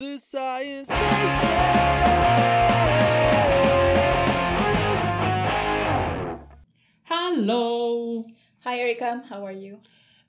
[0.00, 1.60] The Science Basement!
[7.04, 8.24] Hello!
[8.64, 9.24] Hi, Erica.
[9.28, 9.78] How are you?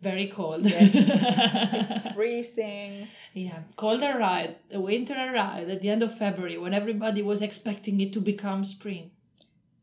[0.02, 0.66] Very cold.
[0.66, 0.92] Yes.
[0.94, 3.08] it's freezing.
[3.34, 4.56] Yeah, cold arrived.
[4.70, 8.66] The winter arrived at the end of February when everybody was expecting it to become
[8.66, 9.12] spring.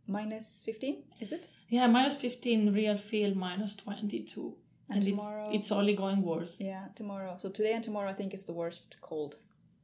[0.07, 1.49] Minus 15, is it?
[1.71, 4.55] Yeah, minus 15, real feel minus 22.
[4.91, 6.61] And And, tomorrow- it's, it's only going worse.
[6.61, 7.37] Yeah, tomorrow.
[7.39, 9.37] So today and tomorrow, I think is the worst cold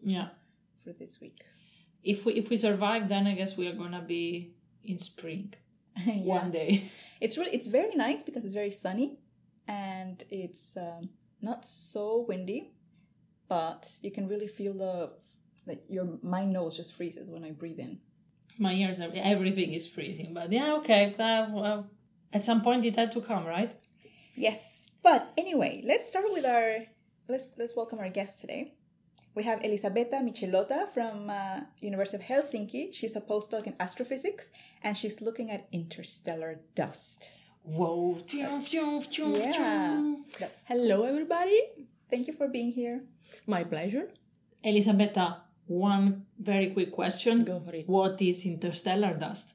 [0.04, 0.28] Yeah.
[0.82, 1.40] for this week.
[2.02, 5.54] If we if we survive, then I guess we are gonna be in spring
[5.96, 6.14] yeah.
[6.20, 6.90] one day.
[7.20, 9.18] It's really it's very nice because it's very sunny
[9.66, 12.72] and it's um, not so windy,
[13.48, 15.12] but you can really feel the
[15.66, 18.00] like your my nose just freezes when I breathe in.
[18.58, 21.14] My ears are everything is freezing, but yeah, okay.
[21.18, 21.86] Uh, well,
[22.32, 23.74] at some point it had to come, right?
[24.36, 26.78] Yes, but anyway, let's start with our
[27.28, 28.73] let's let's welcome our guest today.
[29.34, 32.94] We have Elisabetta Micelotta from uh, University of Helsinki.
[32.94, 34.50] She's a postdoc in astrophysics,
[34.82, 37.32] and she's looking at interstellar dust.
[37.64, 38.16] Whoa!
[38.28, 38.60] Yeah.
[38.60, 40.24] phew.
[40.68, 41.60] Hello, everybody.
[42.08, 43.02] Thank you for being here.
[43.46, 44.10] My pleasure.
[44.62, 47.44] Elisabetta, one very quick question.
[47.44, 47.88] Go for it.
[47.88, 49.54] What is interstellar dust?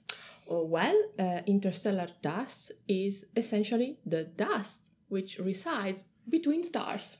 [0.49, 7.17] Oh, well, uh, interstellar dust is essentially the dust which resides between stars.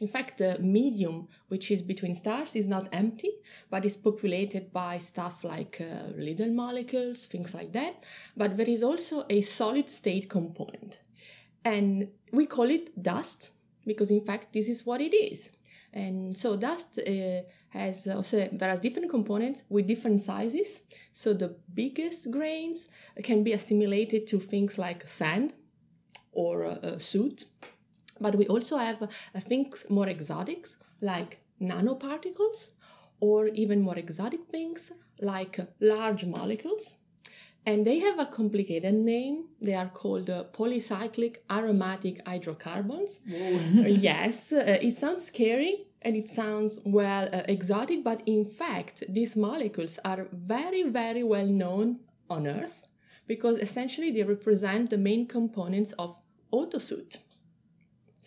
[0.00, 3.32] In fact, the medium which is between stars is not empty,
[3.70, 8.04] but is populated by stuff like uh, little molecules, things like that.
[8.36, 10.98] But there is also a solid state component.
[11.64, 13.50] And we call it dust
[13.84, 15.50] because, in fact, this is what it is.
[15.92, 20.82] And so dust uh, has also there are different components with different sizes.
[21.12, 22.88] So the biggest grains
[23.22, 25.54] can be assimilated to things like sand
[26.32, 27.46] or uh, uh, soot.
[28.20, 29.06] But we also have uh,
[29.40, 32.70] things more exotics like nanoparticles,
[33.20, 36.96] or even more exotic things like large molecules.
[37.66, 39.48] And they have a complicated name.
[39.60, 43.20] They are called uh, polycyclic aromatic hydrocarbons.
[43.26, 49.36] yes, uh, it sounds scary and it sounds well uh, exotic, but in fact, these
[49.36, 51.98] molecules are very, very well known
[52.30, 52.86] on Earth
[53.26, 56.16] because essentially they represent the main components of
[56.52, 57.18] autosoot.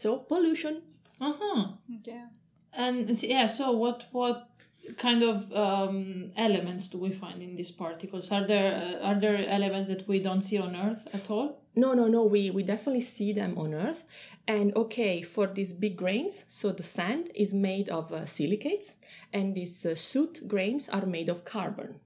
[0.02, 0.82] So, pollution.
[1.20, 1.68] Uh huh.
[2.04, 2.26] Yeah.
[2.74, 4.50] And yeah, so what what
[4.98, 8.32] kind of um, elements do we find in these particles?
[8.32, 11.62] Are there uh, are there elements that we don't see on Earth at all?
[11.76, 14.06] No, no, no, we, we definitely see them on Earth.
[14.48, 18.96] And okay, for these big grains, so the sand is made of uh, silicates,
[19.32, 22.00] and these uh, soot grains are made of carbon.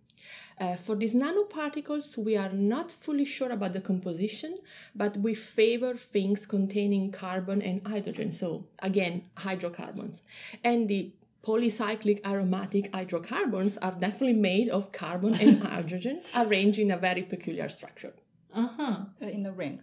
[0.59, 4.57] Uh, for these nanoparticles, we are not fully sure about the composition,
[4.95, 8.31] but we favor things containing carbon and hydrogen.
[8.31, 10.21] So, again, hydrocarbons.
[10.63, 11.11] And the
[11.43, 17.69] polycyclic aromatic hydrocarbons are definitely made of carbon and hydrogen arranged in a very peculiar
[17.69, 18.13] structure.
[18.53, 18.95] Uh huh.
[19.21, 19.81] Uh, In a ring.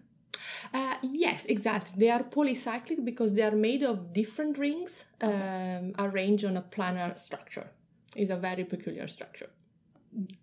[0.72, 1.94] Uh, yes, exactly.
[1.98, 7.18] They are polycyclic because they are made of different rings um, arranged on a planar
[7.18, 7.68] structure.
[8.16, 9.50] It's a very peculiar structure.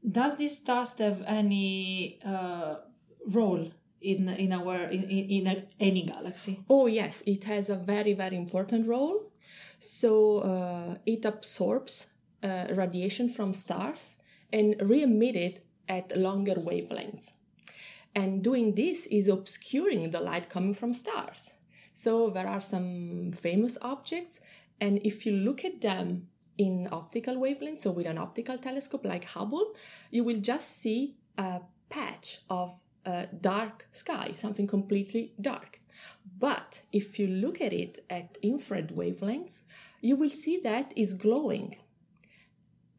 [0.10, 2.76] Does this dust have any uh,
[3.28, 3.72] role
[4.02, 6.64] in in our in in, in any galaxy?
[6.70, 9.32] Oh, yes, it has a very, very important role.
[9.80, 12.08] So uh, it absorbs
[12.44, 14.18] uh, radiation from stars
[14.52, 17.34] and re emit it at longer wavelengths.
[18.16, 21.54] And doing this is obscuring the light coming from stars.
[21.94, 24.40] So there are some famous objects,
[24.82, 26.29] and if you look at them
[26.60, 29.74] in optical wavelengths, so with an optical telescope like Hubble,
[30.12, 32.80] you will just see a patch of
[33.42, 35.80] dark sky, something completely dark.
[36.38, 39.62] But if you look at it at infrared wavelengths,
[40.02, 41.78] you will see that is glowing.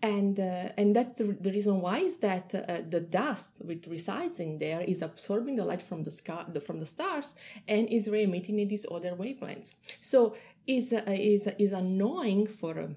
[0.02, 4.58] And, uh, and that's the, reason why is that uh, the dust which resides in
[4.58, 7.34] there is absorbing the light from the sky, from the stars
[7.68, 9.74] and is re-emitting in these other wavelengths.
[10.00, 12.94] So is uh, is is annoying for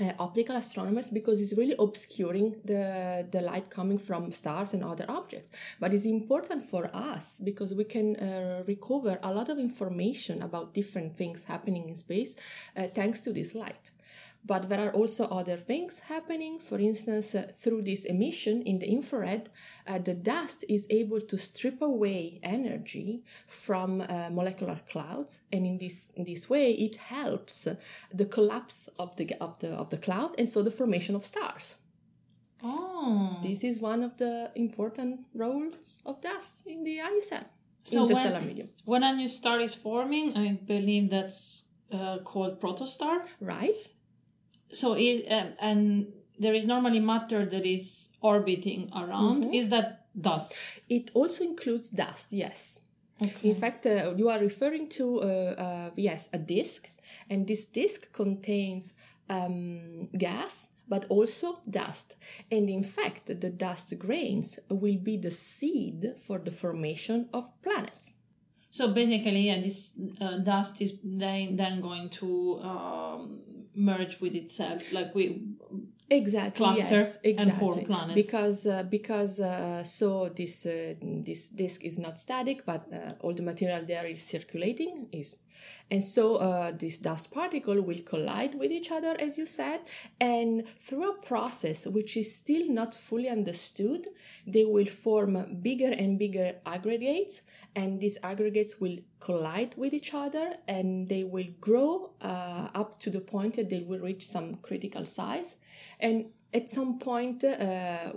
[0.00, 5.04] uh, optical astronomers because it's really obscuring the, the light coming from stars and other
[5.08, 5.50] objects.
[5.78, 10.74] But it's important for us because we can uh, recover a lot of information about
[10.74, 12.34] different things happening in space
[12.76, 13.90] uh, thanks to this light.
[14.46, 16.58] But there are also other things happening.
[16.58, 19.48] For instance, uh, through this emission in the infrared,
[19.86, 25.78] uh, the dust is able to strip away energy from uh, molecular clouds, and in
[25.78, 27.74] this in this way, it helps uh,
[28.12, 31.76] the collapse of the of the of the cloud, and so the formation of stars.
[32.62, 37.44] Oh, This is one of the important roles of dust in the ISM,
[37.82, 38.68] So interstellar when- medium.
[38.84, 43.22] when a new star is forming, I believe that's uh, called protostar.
[43.40, 43.86] Right?
[44.74, 49.54] So is um, and there is normally matter that is orbiting around.
[49.54, 50.52] Is that dust?
[50.88, 52.80] It also includes dust, yes.
[53.22, 53.50] Okay.
[53.50, 56.90] In fact, uh, you are referring to, uh, uh, yes, a disk,
[57.30, 58.92] and this disk contains
[59.30, 62.16] um, gas but also dust.
[62.50, 68.12] And in fact, the dust grains will be the seed for the formation of planets.
[68.70, 73.40] So basically, yeah, this uh, dust is then then going to um,
[73.74, 75.42] merge with itself, like we
[76.10, 77.60] exactly cluster yes, and exactly.
[77.60, 78.14] form planets.
[78.14, 83.32] because uh, because uh, so this uh, this disk is not static but uh, all
[83.32, 85.36] the material there is circulating is
[85.90, 89.80] and so uh, this dust particle will collide with each other as you said
[90.20, 94.08] and through a process which is still not fully understood
[94.46, 97.42] they will form bigger and bigger aggregates
[97.76, 103.10] and these aggregates will collide with each other and they will grow uh, up to
[103.10, 105.56] the point that they will reach some critical size.
[105.98, 108.12] And at some point uh,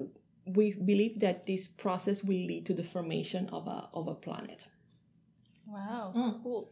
[0.46, 4.68] we believe that this process will lead to the formation of a, of a planet.
[5.66, 6.72] Wow, so cool.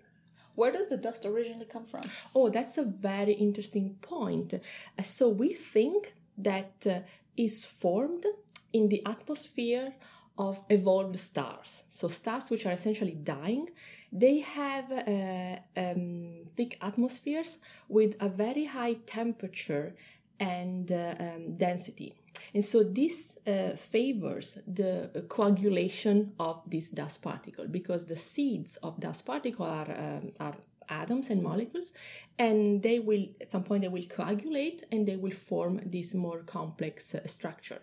[0.55, 2.01] Where does the dust originally come from?
[2.33, 4.53] Oh, that's a very interesting point.
[4.53, 6.99] Uh, So we think that uh,
[7.37, 8.25] is formed
[8.73, 9.93] in the atmosphere
[10.37, 11.83] of evolved stars.
[11.89, 13.69] So stars which are essentially dying,
[14.11, 19.95] they have uh, um, thick atmospheres with a very high temperature
[20.39, 22.13] and uh, um, density.
[22.53, 28.99] And so this uh, favors the coagulation of this dust particle because the seeds of
[28.99, 30.55] dust particle are, um, are
[30.89, 31.93] atoms and molecules
[32.37, 36.39] and they will at some point they will coagulate and they will form this more
[36.39, 37.79] complex uh, structure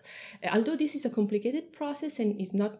[0.51, 2.79] although this is a complicated process and is not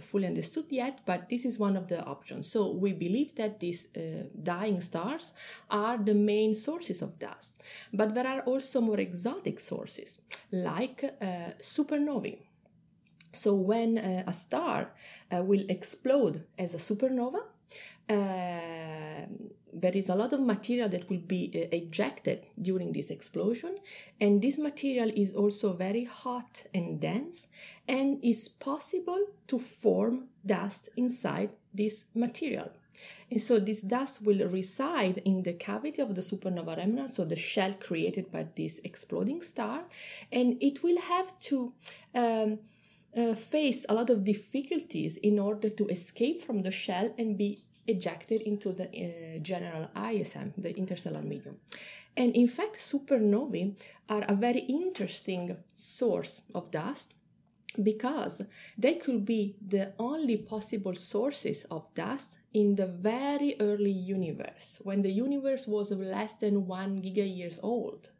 [0.00, 2.50] fully understood yet but this is one of the options.
[2.50, 4.00] So we believe that these uh,
[4.42, 5.32] dying stars
[5.70, 7.62] are the main sources of dust.
[7.92, 10.20] But there are also more exotic sources
[10.52, 12.38] like uh, supernovae.
[13.32, 14.92] So when uh, a star
[15.30, 17.40] uh, will explode as a supernova,
[18.08, 19.26] uh,
[19.80, 23.76] there is a lot of material that will be uh, ejected during this explosion,
[24.20, 27.46] and this material is also very hot and dense,
[27.86, 32.70] and is possible to form dust inside this material.
[33.30, 37.36] And so this dust will reside in the cavity of the supernova remnant, so the
[37.36, 39.84] shell created by this exploding star,
[40.32, 41.72] and it will have to
[42.14, 42.58] um,
[43.16, 47.60] uh, face a lot of difficulties in order to escape from the shell and be
[47.88, 51.56] ejected into the uh, general ISM, the interstellar medium.
[52.16, 53.76] And in fact, supernovae
[54.08, 57.14] are a very interesting source of dust
[57.82, 58.42] because
[58.76, 65.02] they could be the only possible sources of dust in the very early universe, when
[65.02, 68.10] the universe was less than one giga years old.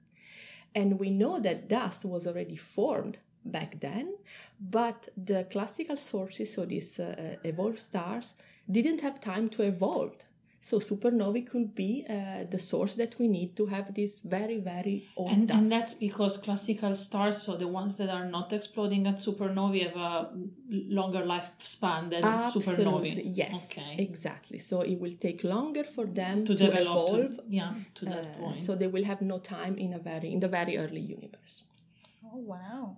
[0.74, 4.14] And we know that dust was already formed back then,
[4.60, 8.34] but the classical sources, so these uh, evolved stars,
[8.70, 10.14] didn't have time to evolve.
[10.60, 15.04] So supernovae could be uh, the source that we need to have this very, very
[15.16, 15.58] old and, dust.
[15.60, 19.96] and that's because classical stars, so the ones that are not exploding at supernovae, have
[19.96, 20.30] a
[20.68, 23.22] longer lifespan than Absolutely, supernovae.
[23.24, 23.94] yes, Okay.
[23.98, 24.58] exactly.
[24.58, 27.40] So it will take longer for them To to, develop, to- evolve.
[27.48, 28.60] yeah, to that uh, point.
[28.60, 31.62] so they will have no time in a very in the very early universe.
[32.24, 32.96] Oh wow.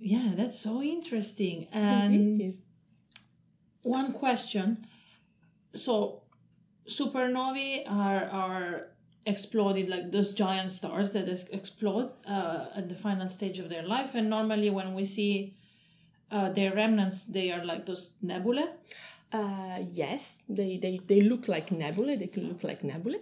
[0.00, 1.68] yeah, that's so interesting.
[1.72, 2.62] And is-
[3.82, 4.86] one question:
[5.74, 6.22] so
[6.88, 8.86] supernovae are are
[9.26, 13.82] exploded like those giant stars that ex- explode uh, at the final stage of their
[13.82, 15.54] life, and normally when we see
[16.30, 18.66] uh, their remnants, they are like those nebulae.
[19.32, 22.16] Uh, yes, they, they, they look like nebulae.
[22.16, 23.20] They can look like nebulae.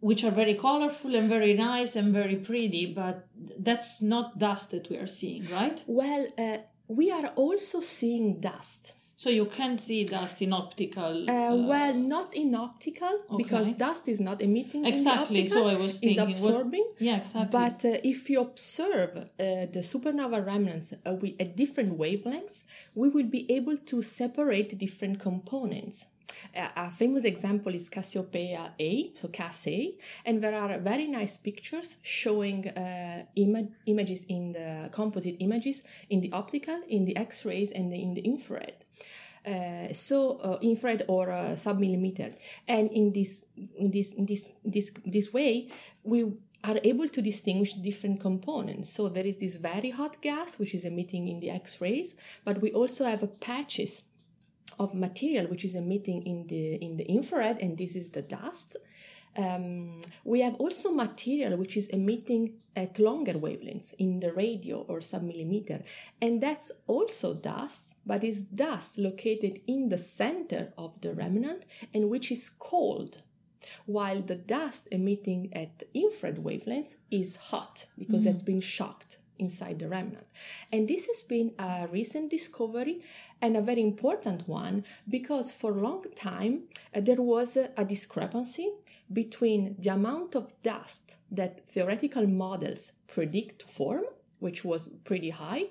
[0.00, 3.26] which are very colorful and very nice and very pretty, but
[3.58, 5.82] that's not dust that we are seeing, right?
[5.86, 8.94] Well, uh, we are also seeing dust.
[9.18, 11.30] So you can see dust in optical.
[11.30, 15.98] Uh, well, not in optical because dust is not emitting Exactly, optical, so I was
[15.98, 16.86] thinking, what- absorbing.
[16.98, 17.48] yeah, exactly.
[17.58, 23.08] But uh, if you observe uh, the supernova remnants uh, with, at different wavelengths, we
[23.08, 26.04] will be able to separate different components.
[26.54, 31.98] A famous example is Cassiopeia A, so Cass A, and there are very nice pictures
[32.02, 37.92] showing uh, ima- images in the composite images in the optical, in the X-rays, and
[37.92, 38.84] in the infrared.
[39.46, 42.34] Uh, so uh, infrared or uh, submillimeter,
[42.66, 43.42] and in this
[43.76, 45.68] in this in this this this way
[46.02, 46.24] we
[46.64, 48.92] are able to distinguish different components.
[48.92, 52.72] So there is this very hot gas which is emitting in the X-rays, but we
[52.72, 54.02] also have patches
[54.78, 58.76] of material which is emitting in the in the infrared, and this is the dust.
[59.38, 65.00] Um, we have also material which is emitting at longer wavelengths in the radio or
[65.00, 65.84] submillimeter,
[66.22, 72.08] and that's also dust, but is dust located in the center of the remnant and
[72.08, 73.22] which is cold
[73.84, 79.88] while the dust emitting at infrared wavelengths is hot because it's been shocked inside the
[79.88, 80.26] remnant.
[80.72, 83.02] And this has been a recent discovery
[83.40, 86.64] and a very important one because for a long time
[86.94, 88.70] uh, there was a, a discrepancy
[89.12, 94.04] between the amount of dust that theoretical models predict to form,
[94.40, 95.64] which was pretty high,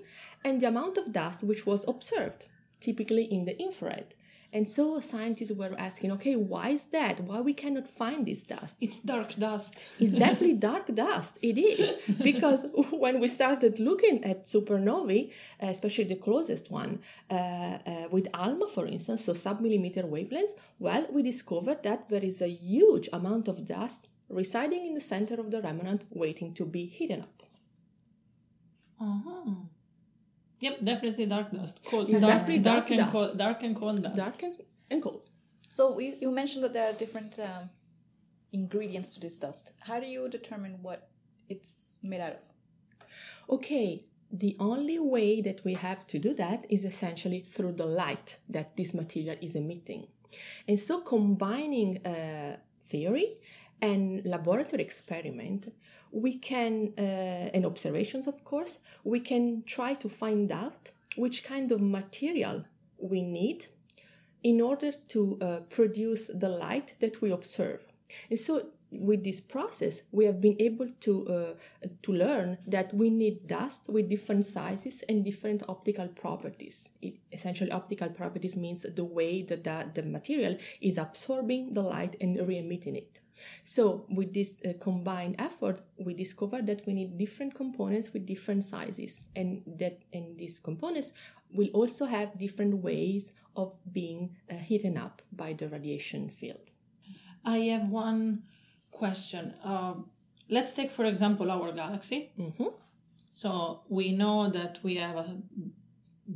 [0.44, 2.48] and the amount of dust which was observed,
[2.80, 4.16] typically in the infrared.
[4.56, 7.20] And so scientists were asking, okay, why is that?
[7.20, 8.78] Why we cannot find this dust?
[8.80, 9.84] It's dark dust.
[10.00, 11.38] It's definitely dark dust.
[11.42, 11.94] It is
[12.30, 18.70] because when we started looking at supernovae, especially the closest one uh, uh, with ALMA,
[18.70, 23.66] for instance, so submillimeter wavelengths, well, we discovered that there is a huge amount of
[23.66, 27.44] dust residing in the center of the remnant, waiting to be heated up.
[29.02, 29.52] Uh-huh.
[30.60, 31.80] Yep, definitely dark dust.
[31.86, 32.10] Cold.
[32.10, 33.12] It's dark, definitely dark and dust.
[33.12, 33.38] cold.
[33.38, 34.16] Dark and cold dust.
[34.16, 34.54] Dark and,
[34.90, 35.30] and cold.
[35.70, 37.70] So you, you mentioned that there are different um,
[38.54, 39.74] ingredients to this dust.
[39.80, 41.10] How do you determine what
[41.50, 42.40] it's made out of?
[43.50, 48.38] Okay, the only way that we have to do that is essentially through the light
[48.50, 50.08] that this material is emitting.
[50.68, 52.58] And so combining uh,
[52.90, 53.38] theory
[53.82, 55.74] and laboratory experiment,
[56.16, 57.02] we can, uh,
[57.54, 62.64] and observations of course, we can try to find out which kind of material
[62.98, 63.66] we need
[64.42, 67.84] in order to uh, produce the light that we observe.
[68.30, 71.54] And so with this process, we have been able to uh,
[72.04, 76.92] to learn that we need dust with different sizes and different optical properties.
[77.02, 82.16] It, essentially, optical properties means the way that the, the material is absorbing the light
[82.22, 83.20] and re-emitting it.
[83.64, 88.64] So, with this uh, combined effort, we discovered that we need different components with different
[88.64, 91.12] sizes, and that and these components
[91.54, 96.72] will also have different ways of being uh, heated up by the radiation field.
[97.44, 98.44] I have one
[98.92, 99.54] question.
[99.64, 100.10] Um,
[100.50, 102.32] let's take, for example, our galaxy.
[102.38, 102.74] Mhm.
[103.34, 105.38] So we know that we have a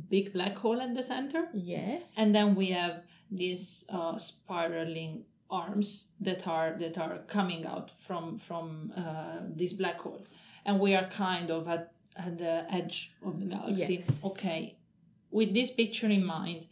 [0.08, 2.14] big black hole in the center, Yes.
[2.16, 8.38] and then we have this uh, spiraling arms that are that are coming out from
[8.38, 10.26] from uh, this black hole,
[10.64, 14.04] and we are kind of at at the edge of the galaxy.
[14.06, 14.24] Yes.
[14.24, 14.76] Okay,
[15.30, 16.66] with this picture in mind,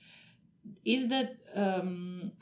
[0.84, 2.32] is that um,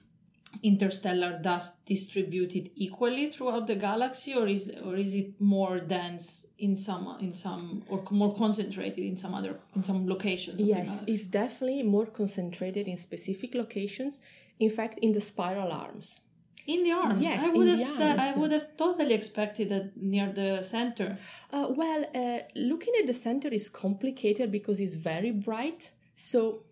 [0.63, 6.77] interstellar dust distributed equally throughout the galaxy, or is or is it more dense in
[6.77, 10.61] some in some or more concentrated in some other in some locations?
[10.61, 14.21] Of Yes, it's definitely more concentrated in specific locations.
[14.59, 16.21] In fact, in the spiral arms.
[16.67, 17.23] In the arms.
[17.23, 20.63] Yes, I in would have the said I would have totally expected that near the
[20.63, 21.17] center.
[21.53, 25.93] Uh, well, uh, looking at the center is complicated because it's very bright.
[26.15, 26.65] So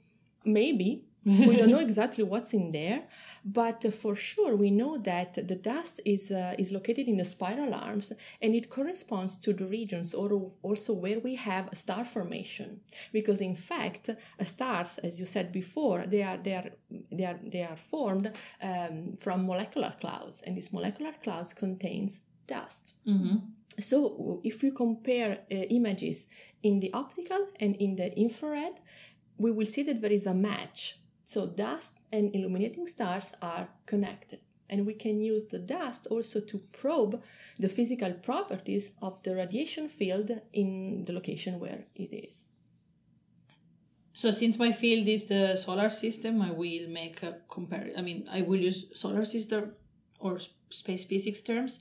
[0.45, 3.04] maybe we don't know exactly what's in there,
[3.45, 7.25] but uh, for sure we know that the dust is uh, is located in the
[7.25, 8.12] spiral arms,
[8.43, 12.81] and it corresponds to the regions or also where we have star formation.
[13.12, 16.71] Because in fact, uh, stars, as you said before, they are they are
[17.12, 18.31] they are they are formed
[18.62, 22.95] um, from molecular clouds, and this molecular clouds contains dust.
[23.07, 23.37] hmm
[23.81, 26.28] So if we compare uh, images
[26.62, 28.78] in the optical and in the infrared,
[29.38, 30.99] we will see that there is a match.
[31.25, 34.40] So dust and illuminating stars are connected.
[34.69, 37.23] And we can use the dust also to probe
[37.59, 42.47] the physical properties of the radiation field in the location where it is.
[44.14, 47.90] So since my field is the solar system, I will make a compare.
[47.97, 49.73] I mean, I will use solar system
[50.21, 50.38] or
[50.71, 51.81] space physics terms.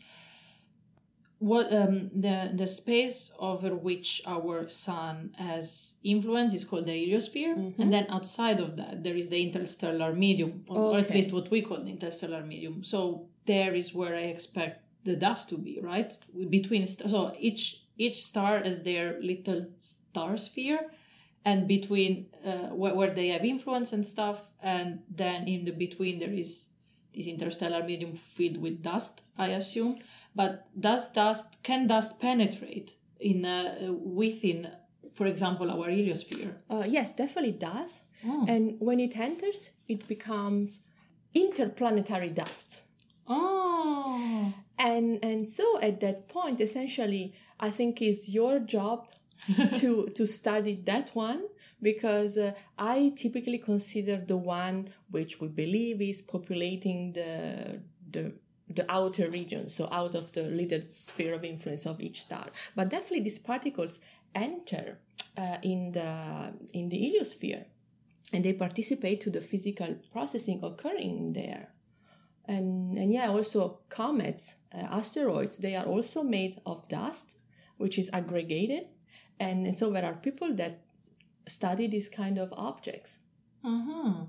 [1.52, 1.96] What um,
[2.26, 3.18] the the space
[3.52, 5.16] over which our sun
[5.50, 10.12] has influence is called the heliosphere, and then outside of that there is the interstellar
[10.26, 12.76] medium, or, or at least what we call the interstellar medium.
[12.84, 13.00] So
[13.46, 16.12] there is where I expect the dust to be, right?
[16.58, 17.64] Between st- so each
[18.06, 20.82] each star has their little star sphere,
[21.44, 22.12] and between
[22.46, 26.70] uh, where, where they have influence and stuff, and then in the between there is
[27.14, 30.00] this interstellar medium filled with dust, I assume.
[30.36, 34.70] But does dust can dust penetrate in uh, within,
[35.14, 36.56] for example, our heliosphere?
[36.70, 38.04] Uh, yes, definitely does.
[38.26, 38.46] Oh.
[38.48, 40.80] And when it enters, it becomes
[41.34, 42.82] interplanetary dust.
[43.28, 49.08] Oh, and and so at that point essentially i think it's your job
[49.74, 51.44] to to study that one
[51.82, 57.80] because uh, i typically consider the one which we believe is populating the
[58.12, 58.34] the
[58.70, 62.48] the outer region, so out of the little sphere of influence of each star.
[62.76, 64.00] But definitely these particles
[64.34, 65.00] enter
[65.38, 67.66] uh, in the in the heliosphere,
[68.32, 71.70] and they participate to the physical processing occurring there.
[72.46, 77.38] And and yeah, also comets, uh, asteroids, they are also made of dust,
[77.78, 78.88] which is aggregated,
[79.40, 80.82] and, and so there are people that
[81.48, 83.20] study these kind of objects.
[83.64, 84.26] Uh-huh.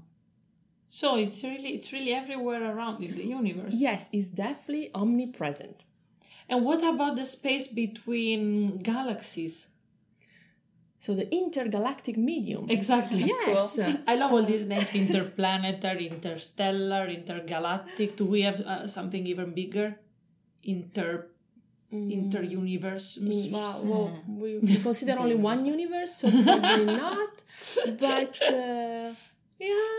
[0.94, 3.74] So it's really it's really everywhere around in the universe.
[3.74, 5.84] Yes, it's definitely omnipresent.
[6.48, 9.66] And what about the space between galaxies?
[11.00, 12.70] So the intergalactic medium.
[12.70, 13.24] Exactly.
[13.24, 13.76] Yes.
[14.06, 18.14] I love all these names interplanetary, interstellar, intergalactic.
[18.14, 19.98] Do we have uh, something even bigger?
[20.62, 21.26] Inter
[21.90, 23.18] inter-universe.
[23.20, 27.42] Mm, well, well, we, we consider only one universe, so probably not.
[27.98, 29.12] But uh,
[29.58, 29.93] yeah,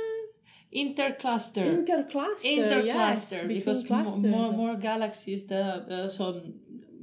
[0.83, 1.65] Intercluster.
[1.65, 2.43] intercluster.
[2.57, 4.23] Intercluster, yes, between because clusters.
[4.35, 6.23] more more galaxies the uh, so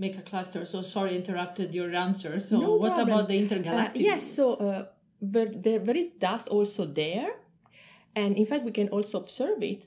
[0.04, 0.64] make a cluster.
[0.72, 2.32] So sorry, interrupted your answer.
[2.40, 3.08] So No what problem.
[3.08, 4.02] about the Uh, intergalactic?
[4.10, 4.86] yes, so uh,
[5.32, 7.30] there, there, there is dust also there,
[8.20, 9.86] and in fact, we can also observe it.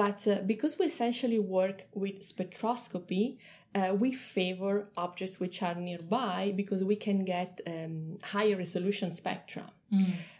[0.00, 3.24] But uh, because we essentially work with spectroscopy,
[3.74, 9.64] uh, we favor objects which are nearby because we can get um, higher resolution spectra.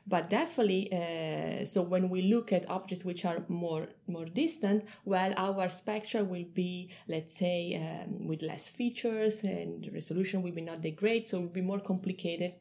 [0.06, 5.32] But definitely, uh, so when we look at objects which are more more distant, well,
[5.36, 10.82] our spectra will be, let's say, um, with less features, and resolution will be not
[10.82, 12.54] that great, so it will be more complicated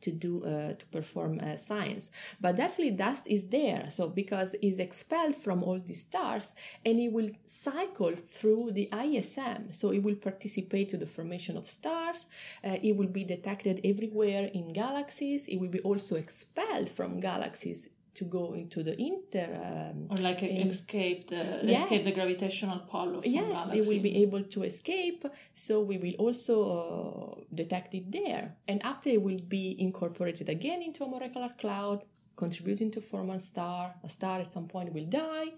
[0.00, 2.10] to do uh, to perform uh, science.
[2.40, 3.90] But definitely dust is there.
[3.90, 6.54] So because it's expelled from all these stars
[6.84, 11.68] and it will cycle through the ism so it will participate to the formation of
[11.68, 12.26] stars.
[12.64, 15.46] Uh, it will be detected everywhere in galaxies.
[15.48, 20.42] It will be also expelled from galaxies to go into the inter um, or like
[20.42, 21.78] in- escape the Yeah.
[21.82, 23.78] escape the gravitational pull of some yes galaxy.
[23.78, 25.24] it will be able to escape
[25.54, 30.80] so we will also uh, detect it there and after it will be incorporated again
[30.82, 31.98] into a molecular cloud
[32.36, 35.48] contributing to form a star a star at some point will die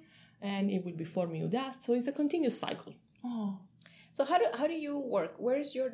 [0.40, 2.92] and it will be forming new dust so it's a continuous cycle
[3.24, 3.56] Oh.
[4.16, 5.32] So how do how do you work?
[5.38, 5.90] Where is your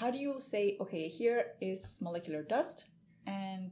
[0.00, 2.86] how do you say okay, here is molecular dust
[3.26, 3.70] and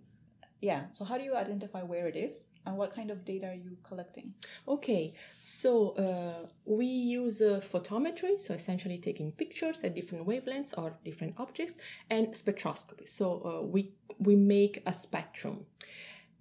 [0.64, 3.61] yeah, so how do you identify where it is and what kind of data are
[3.66, 4.33] you collecting?
[4.66, 10.96] Okay, so uh, we use uh, photometry, so essentially taking pictures at different wavelengths or
[11.05, 11.77] different objects,
[12.09, 13.07] and spectroscopy.
[13.07, 15.66] So uh, we we make a spectrum,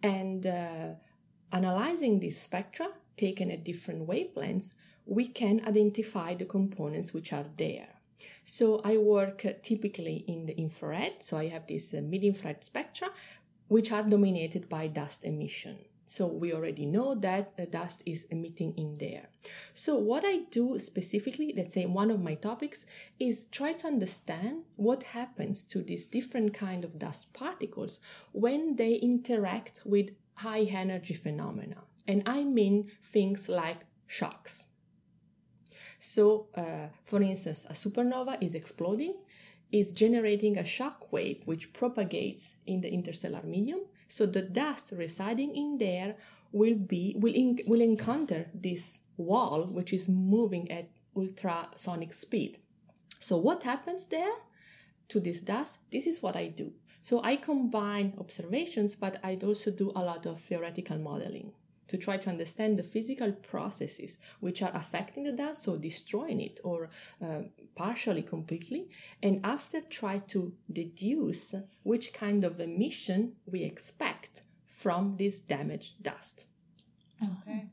[0.01, 0.89] and uh,
[1.51, 4.69] analyzing this spectra taken at different wavelengths,
[5.05, 7.89] we can identify the components which are there.
[8.45, 13.09] So I work typically in the infrared, so I have this uh, mid-infrared spectra,
[13.67, 15.77] which are dominated by dust emission.
[16.05, 19.29] So we already know that dust is emitting in there.
[19.73, 22.85] So what I do specifically, let's say one of my topics,
[23.19, 27.99] is try to understand what happens to these different kind of dust particles
[28.31, 31.77] when they interact with high energy phenomena.
[32.07, 34.65] And I mean things like shocks.
[35.99, 39.15] So, uh, for instance, a supernova is exploding,
[39.73, 43.81] is generating a shock wave which propagates in the interstellar medium.
[44.07, 46.15] So the dust residing in there
[46.51, 52.59] will be will in, will encounter this wall which is moving at ultrasonic speed.
[53.19, 54.35] So what happens there
[55.09, 55.79] to this dust?
[55.91, 56.71] This is what I do.
[57.01, 61.51] So I combine observations, but I also do a lot of theoretical modeling
[61.87, 66.59] to try to understand the physical processes which are affecting the dust, so destroying it
[66.63, 66.89] or
[67.21, 67.41] uh,
[67.75, 68.89] partially completely,
[69.21, 76.45] and after try to deduce which kind of emission we expect from this damaged dust.
[77.21, 77.67] Okay.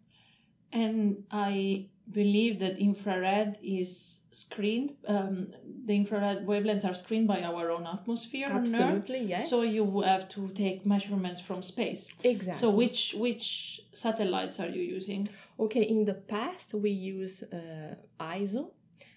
[0.72, 4.94] And I believe that infrared is screened.
[5.06, 5.48] Um,
[5.86, 8.74] the infrared wavelengths are screened by our own atmosphere on Earth.
[8.74, 9.50] Absolutely, yes.
[9.50, 12.10] So you have to take measurements from space.
[12.22, 12.60] Exactly.
[12.60, 15.28] So which which satellites are you using?
[15.58, 18.70] Okay, in the past we use uh, ISO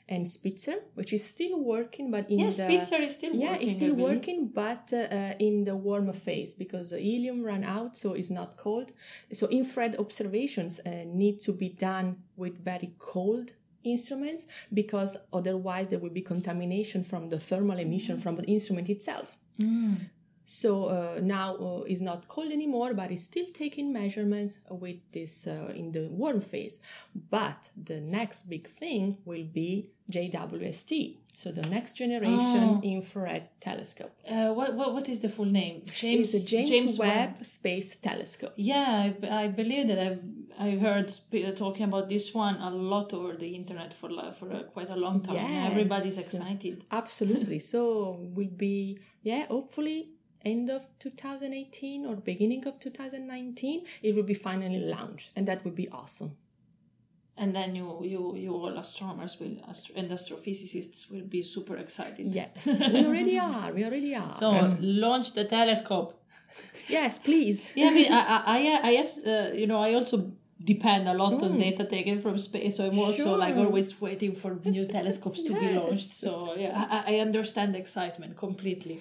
[0.10, 3.68] and Spitzer, which is still working, but in Yes, the Spitzer is still yeah, working.
[3.68, 7.96] it's still working, but uh, uh, in the warmer phase because the helium ran out,
[7.96, 8.92] so it's not cold.
[9.32, 16.00] So infrared observations uh, need to be done with very cold instruments because otherwise there
[16.00, 19.38] will be contamination from the thermal emission from the instrument itself.
[20.46, 25.48] So uh, now uh, it's not cold anymore, but it's still taking measurements with this
[25.48, 26.80] uh, in the warm phase.
[27.30, 32.82] But the next big thing will be JWST, so the next generation Oh.
[32.84, 34.12] infrared telescope.
[34.30, 35.84] Uh, what, what what is the full name?
[35.86, 38.54] James It's a James, Webb Space Telescope.
[38.56, 40.22] Yeah, I, I believe that I've
[40.60, 44.64] I heard sp- talking about this one a lot over the internet for for a,
[44.66, 45.36] quite a long time.
[45.36, 45.72] Yes.
[45.72, 46.84] Everybody's excited.
[46.92, 47.60] Absolutely.
[47.60, 50.10] so will be yeah, hopefully
[50.46, 55.76] end of 2018 or beginning of 2019 it will be finally launched and that would
[55.76, 56.36] be awesome.
[57.36, 62.28] And then you you you all astronomers will astro- and astrophysicists will be super excited.
[62.28, 63.74] Yes, we already are.
[63.74, 64.36] We already are.
[64.40, 66.14] So Um, launch the telescope.
[66.88, 67.64] yes, please.
[67.76, 68.24] Yeah, I mean, I
[68.58, 70.18] I I, have uh, you know I also
[70.64, 71.60] depend a lot on Mm.
[71.60, 75.68] data taken from space, so I'm also like always waiting for new telescopes to be
[75.80, 76.14] launched.
[76.14, 78.98] So yeah, I, I understand the excitement completely.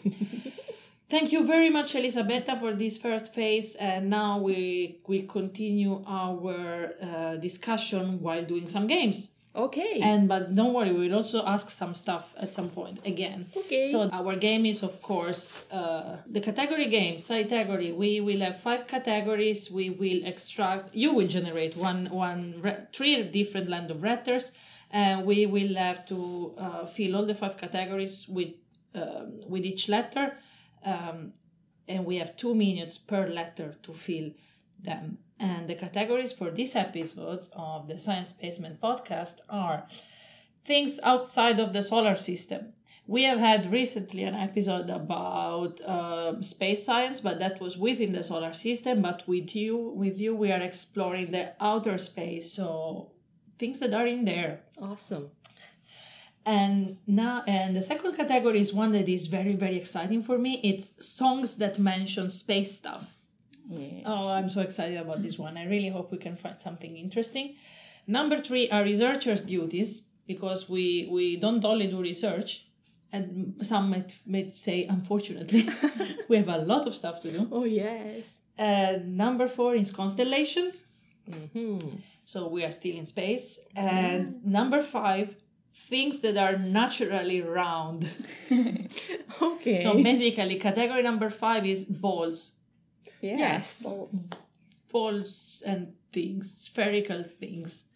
[1.12, 3.74] Thank you very much, Elisabetta, for this first phase.
[3.74, 9.28] And now we will continue our uh, discussion while doing some games.
[9.54, 10.00] Okay.
[10.00, 13.44] And but don't worry, we will also ask some stuff at some point again.
[13.54, 13.92] Okay.
[13.92, 17.92] So our game is of course uh, the category game, category.
[17.92, 19.70] We will have five categories.
[19.70, 20.94] We will extract.
[20.94, 24.52] You will generate one one re- three different land of letters,
[24.90, 28.52] and we will have to uh, fill all the five categories with
[28.94, 30.38] um, with each letter,
[30.84, 31.32] um,
[31.88, 34.30] and we have two minutes per letter to fill
[34.80, 35.18] them.
[35.38, 39.86] And the categories for these episodes of the Science Basement podcast are
[40.64, 42.74] things outside of the solar system.
[43.06, 48.22] We have had recently an episode about uh, space science, but that was within the
[48.22, 49.02] solar system.
[49.02, 53.10] But with you, with you, we are exploring the outer space, so
[53.58, 54.60] things that are in there.
[54.80, 55.30] awesome.
[56.44, 60.60] And now, and the second category is one that is very, very exciting for me.
[60.64, 63.14] It's songs that mention space stuff.
[63.70, 64.02] Yeah.
[64.06, 65.56] Oh, I'm so excited about this one.
[65.56, 67.54] I really hope we can find something interesting.
[68.06, 72.66] Number three are researchers' duties because we we don't only do research,
[73.12, 75.68] and some might, might say, unfortunately,
[76.28, 77.48] we have a lot of stuff to do.
[77.52, 78.38] Oh yes.
[78.58, 80.86] Uh, number four is constellations.
[81.30, 81.78] hmm
[82.24, 83.58] So we are still in space.
[83.76, 85.36] And number five,
[85.74, 88.08] things that are naturally round.
[89.40, 89.82] Okay.
[89.82, 92.52] So basically, category number five is balls.
[93.20, 93.36] Yeah.
[93.38, 93.84] Yes.
[93.84, 94.18] balls.
[94.90, 97.86] balls and things, spherical things.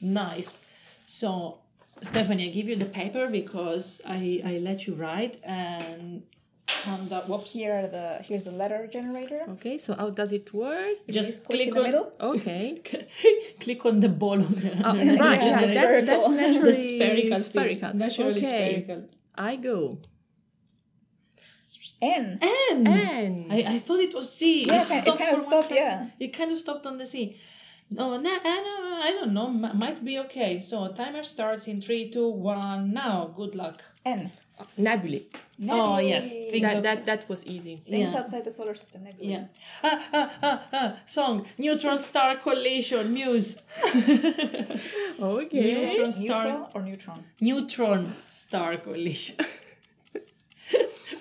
[0.00, 0.62] Nice.
[1.06, 1.58] So,
[2.00, 6.22] Stephanie, I give you the paper because I, I let you write and
[6.84, 7.28] come that.
[7.28, 7.52] Whoops.
[7.52, 9.40] Here are the here's the letter generator.
[9.54, 9.78] okay.
[9.78, 10.96] So how does it work?
[11.06, 12.12] You Just click click in the middle.
[12.20, 12.82] Okay.
[13.60, 15.42] click on the ball on the, Oh, ah, the right.
[15.42, 16.30] Yeah, Yeah, the that's, that's spherical.
[16.30, 17.88] naturally the spherical, spherical.
[17.90, 17.98] Thing.
[17.98, 18.84] Naturally okay.
[18.84, 19.06] spherical.
[19.34, 19.98] I go.
[22.00, 22.38] N.
[22.40, 22.86] N.
[22.86, 23.46] N.
[23.50, 24.64] I, I thought it was C.
[24.66, 26.06] Yeah, it it kind of stopped, yeah.
[26.20, 27.36] It kind of stopped on the C.
[27.90, 29.48] No, no, no, I don't know.
[29.48, 30.58] Might be okay.
[30.58, 32.92] So timer starts in three, two, one.
[32.92, 33.82] Now, good luck.
[34.04, 34.30] N.
[34.76, 35.22] Nebulae.
[35.70, 36.30] Oh, yes.
[36.30, 37.76] Things That, outside- that that was easy.
[37.76, 38.18] Things Yeah.
[38.20, 39.02] outside the solar system.
[39.04, 39.30] Nebulae.
[39.30, 39.44] Yeah.
[39.82, 40.90] Ah, ah, ah, ah.
[41.06, 41.46] Song.
[41.58, 43.12] Neutron star collision.
[43.12, 43.56] Muse.
[45.20, 45.74] Okay.
[45.74, 46.44] Neutron star.
[46.44, 47.24] Neutral or neutron?
[47.40, 49.36] Neutron star collision.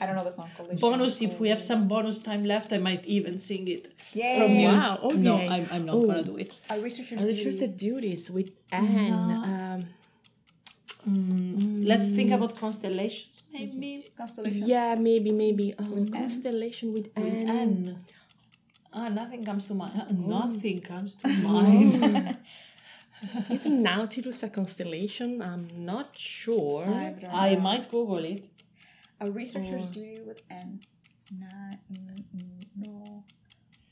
[0.01, 0.49] I don't know the song.
[0.55, 0.77] Collision.
[0.77, 1.21] bonus.
[1.21, 4.39] If we have some bonus time left, I might even sing it Yay.
[4.39, 4.81] from Muse.
[4.81, 5.17] Wow, okay.
[5.17, 6.05] No, I'm, I'm not Oh.
[6.05, 6.53] gonna do it.
[6.69, 7.23] Our researchers.
[7.23, 8.29] Are do- the sure to do this
[11.05, 14.05] with Um, Let's think about constellations, maybe.
[14.17, 14.67] Constellation.
[14.67, 15.73] yeah, maybe, maybe.
[15.79, 16.21] Oh, With N?
[16.21, 17.49] constellation with N.
[17.49, 17.99] N.
[18.93, 19.93] Ah, nothing comes to mind.
[20.09, 20.13] Oh.
[20.39, 22.37] Nothing comes to mind.
[23.49, 25.41] Isn't Nautilus a constellation?
[25.41, 26.85] I'm not sure.
[26.85, 27.15] I,
[27.51, 28.47] I might Google it.
[29.19, 29.93] A researchers Oh.
[29.93, 30.79] do with N.
[31.39, 31.47] Na,
[31.89, 31.99] ni,
[32.33, 33.23] ni, no,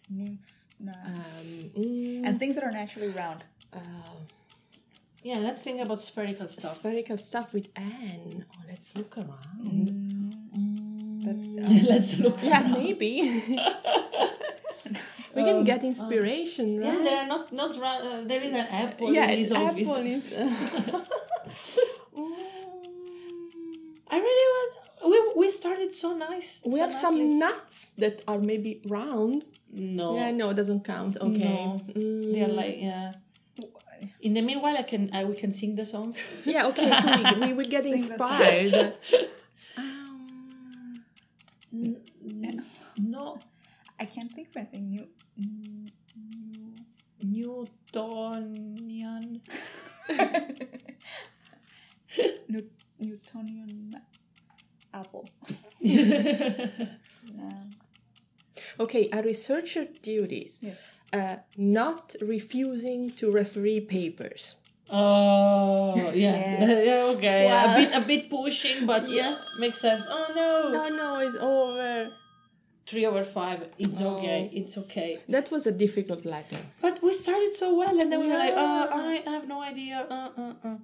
[0.09, 0.93] nymph, na.
[1.05, 3.43] Um, mm, and things that are naturally round.
[3.73, 3.79] uh,
[5.25, 6.75] Yeah, let's think about spherical stuff.
[6.75, 8.45] spherical stuff with N.
[8.45, 9.89] Oh, let's look around.
[10.53, 11.25] Mm.
[11.25, 11.65] That, mm.
[11.65, 12.37] Uh, let's look.
[12.43, 12.73] Yeah, around.
[12.73, 13.41] maybe.
[15.33, 16.93] we can um, get um, inspiration, right?
[16.93, 19.89] Yeah, there are not not ra- uh, there is an apple yeah, in this office.
[19.89, 20.31] apple is.
[20.31, 20.45] Uh,
[22.21, 22.37] mm.
[24.11, 24.71] I really want.
[25.09, 26.61] We we started so nice.
[26.63, 27.01] we so have nicely.
[27.01, 29.43] some nuts that are maybe round.
[29.73, 30.15] No.
[30.17, 31.17] Yeah, no, it doesn't count.
[31.17, 31.49] Okay.
[31.49, 31.81] No.
[31.97, 32.31] Mm.
[32.31, 33.24] They're like yeah.
[34.21, 36.15] In the meanwhile, I can I, we can sing the song.
[36.45, 38.97] Yeah, okay, so we, we will get Sing inspired.
[39.77, 40.47] um,
[42.97, 43.37] No,
[43.99, 45.07] I can't think of anything new.
[47.23, 49.41] Newtonian.
[52.49, 53.93] New- Newtonian
[54.93, 55.27] apple.
[57.39, 57.71] Um,
[58.79, 60.59] Okay, a researcher duties.
[60.61, 60.77] Yes.
[61.13, 64.55] Uh, not refusing to referee papers.
[64.89, 66.85] Oh yeah, Yes.
[66.87, 67.45] yeah okay.
[67.47, 67.73] Wow.
[67.73, 70.03] A bit a bit pushing, but yeah, makes sense.
[70.07, 72.11] Oh no, Oh no, it's over.
[72.85, 73.59] three over five.
[73.79, 74.17] It's Oh.
[74.17, 74.49] okay.
[74.53, 75.19] It's okay.
[75.29, 76.59] That was a difficult letter.
[76.81, 80.05] But we started so well, and then we were like, uh, I have no idea.
[80.09, 80.77] Uh, uh, uh.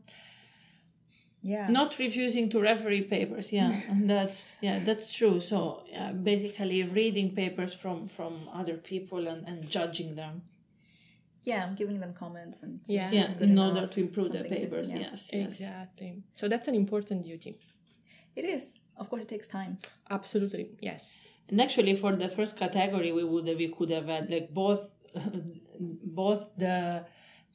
[1.43, 1.67] Yeah.
[1.69, 3.51] Not refusing to referee papers.
[3.51, 5.39] Yeah, and that's yeah, that's true.
[5.39, 10.43] So yeah, basically reading papers from from other people and and judging them.
[11.43, 13.09] yeah, I'm giving them comments and Yeah.
[13.11, 14.87] Yeah, it's good in order to improve the papers.
[14.93, 14.99] yeah.
[14.99, 15.47] Yes, yes.
[15.47, 16.11] Exactly.
[16.35, 17.57] So that's an important duty.
[18.35, 18.77] It is.
[18.97, 19.79] Of course, it takes time.
[20.09, 21.17] Absolutely, yes.
[21.49, 24.83] And actually, for the first category, we would we could have had like both
[26.21, 27.05] both the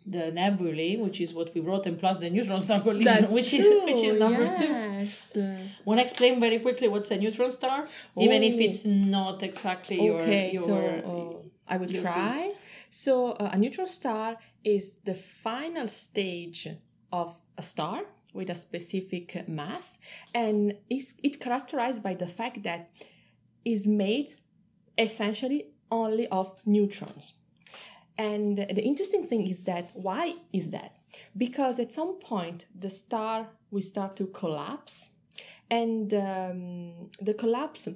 [0.06, 3.66] the nebulae, which is what we wrote, and plus the neutron star collision, which is
[3.84, 4.64] which is number two.
[4.64, 5.36] yes.
[5.36, 7.86] Uh, Want to explain very quickly what's a neutron star,
[8.18, 8.60] even if Oh.
[8.66, 10.62] it's not exactly your okay, your.
[10.64, 12.54] so uh, I will try.
[12.90, 16.68] So uh, a neutron star is the final stage
[17.12, 19.98] of a star with a specific mass,
[20.34, 22.90] and is it characterized by the fact that
[23.64, 24.28] is made
[24.98, 27.32] essentially only of neutrons.
[28.18, 30.96] And the interesting thing is that why is that?
[31.36, 35.10] Because at some point the star will start to collapse,
[35.70, 37.88] and um, the collapse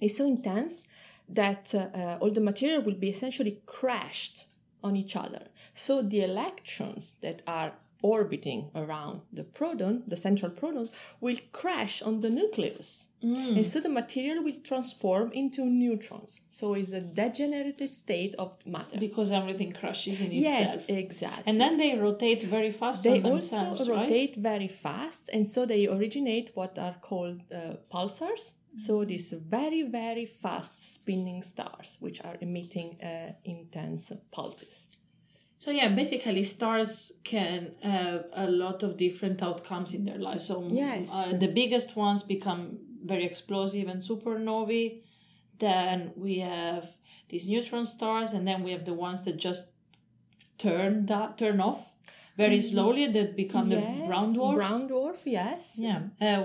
[0.00, 0.84] is so intense
[1.28, 4.46] that uh, uh, all the material will be essentially crashed
[4.82, 5.46] on each other.
[5.74, 12.20] So the electrons that are orbiting around the proton, the central protons, will crash on
[12.20, 13.06] the nucleus.
[13.22, 16.40] And so the material will transform into neutrons.
[16.50, 18.98] So it's a degenerative state of matter.
[18.98, 20.84] because everything crashes in yes, itself.
[20.88, 21.44] Yes, exactly.
[21.46, 24.00] And then they rotate very fast they on also themselves, right?
[24.00, 28.52] rotate very fast, and so they originate what are called uh, pulsars.
[28.76, 34.86] So these very, very fast spinning stars, which are emitting uh, intense pulses.
[35.62, 40.40] So yeah, basically stars can have a lot of different outcomes in their life.
[40.40, 41.10] So mm, Yes.
[41.12, 42.60] uh, the biggest ones become
[43.12, 45.02] very explosive and supernovae.
[45.58, 46.84] Then we have
[47.28, 49.64] these neutron stars, and then we have the ones that just
[50.56, 51.92] turn that turn off
[52.38, 53.06] very slowly.
[53.16, 54.06] That become the Mm-hmm.
[54.06, 54.56] Brown dwarfs.
[54.68, 55.76] Brown dwarf, yes.
[55.78, 56.00] Yeah.
[56.20, 56.40] Uh,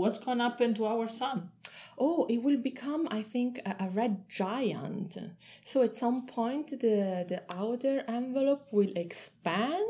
[0.00, 1.38] what's going to happen to our sun?
[1.98, 5.16] Oh, it will become, I think, a, a red giant.
[5.64, 9.86] So at some point, the, the outer envelope will expand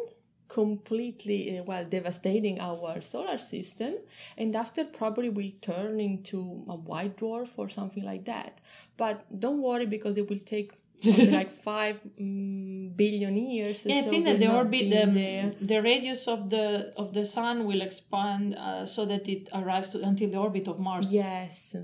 [0.48, 3.94] completely, uh, well, devastating our solar system,
[4.38, 8.60] and after probably will turn into a white dwarf or something like that.
[8.96, 10.72] But don't worry because it will take
[11.04, 13.84] like five mm, billion years.
[13.84, 15.12] Yeah, I so think that the orbit, be um,
[15.60, 20.00] the radius of the of the sun will expand uh, so that it arrives to
[20.00, 21.12] until the orbit of Mars.
[21.12, 21.76] Yes,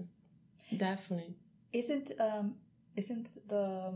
[0.77, 1.37] definitely.
[1.72, 2.57] Isn't um
[2.96, 3.94] isn't the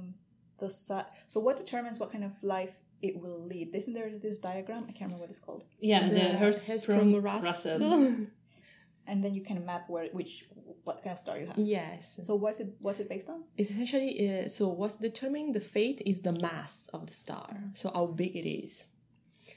[0.58, 3.74] the si- so what determines what kind of life it will lead?
[3.74, 4.84] Isn't there this diagram?
[4.88, 5.64] I can't remember what it's called.
[5.80, 7.80] Yeah, the, The Hertzsprung Hertzsprung Russell.
[7.80, 8.26] Russell.
[9.06, 10.44] And then you can map where which
[10.84, 11.58] what kind of star you have.
[11.58, 12.20] yes.
[12.24, 13.44] So what's it what's it based on?
[13.56, 17.90] It's essentially uh, so what's determining the fate is the mass of the star so
[17.94, 18.86] how big it is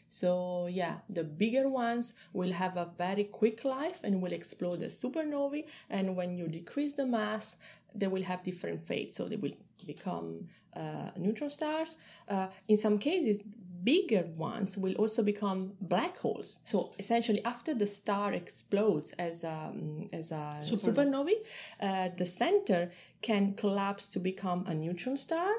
[0.07, 4.93] so yeah the bigger ones will have a very quick life and will explode as
[5.01, 7.57] supernovae and when you decrease the mass
[7.95, 9.53] they will have different fates so they will
[9.85, 11.95] become uh, neutron stars
[12.27, 13.39] uh, in some cases
[13.83, 19.71] bigger ones will also become black holes so essentially after the star explodes as a,
[20.13, 20.85] as a Supernova.
[20.85, 21.35] supernovae
[21.81, 25.51] uh, the center can collapse to become a neutron star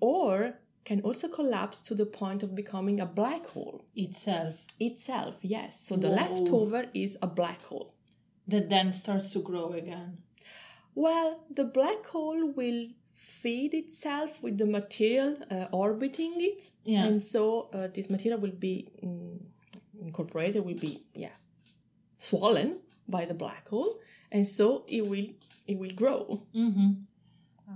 [0.00, 0.54] or
[0.84, 5.96] can also collapse to the point of becoming a black hole itself itself yes so
[5.96, 6.16] the Whoa.
[6.16, 7.94] leftover is a black hole
[8.48, 10.18] that then starts to grow again.
[10.94, 12.88] well the black hole will
[13.42, 17.04] feed itself with the material uh, orbiting it Yeah.
[17.06, 17.42] and so
[17.76, 19.38] uh, this material will be mm,
[20.06, 20.92] incorporated will be
[21.24, 21.36] yeah
[22.28, 22.68] swollen
[23.16, 23.92] by the black hole
[24.32, 25.28] and so it will
[25.70, 26.22] it will grow
[26.54, 26.90] Mm-hmm.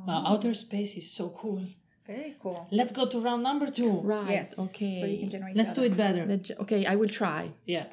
[0.07, 1.63] Wow, outer space is so cool.
[2.07, 2.61] Very cool.
[2.79, 3.93] Let's go to round number two.
[4.13, 4.49] right Yes.
[4.59, 5.57] okay So you can generate.
[5.61, 6.23] Let's do it better.
[6.33, 7.41] The ge- okay i will try
[7.75, 7.87] Yeah.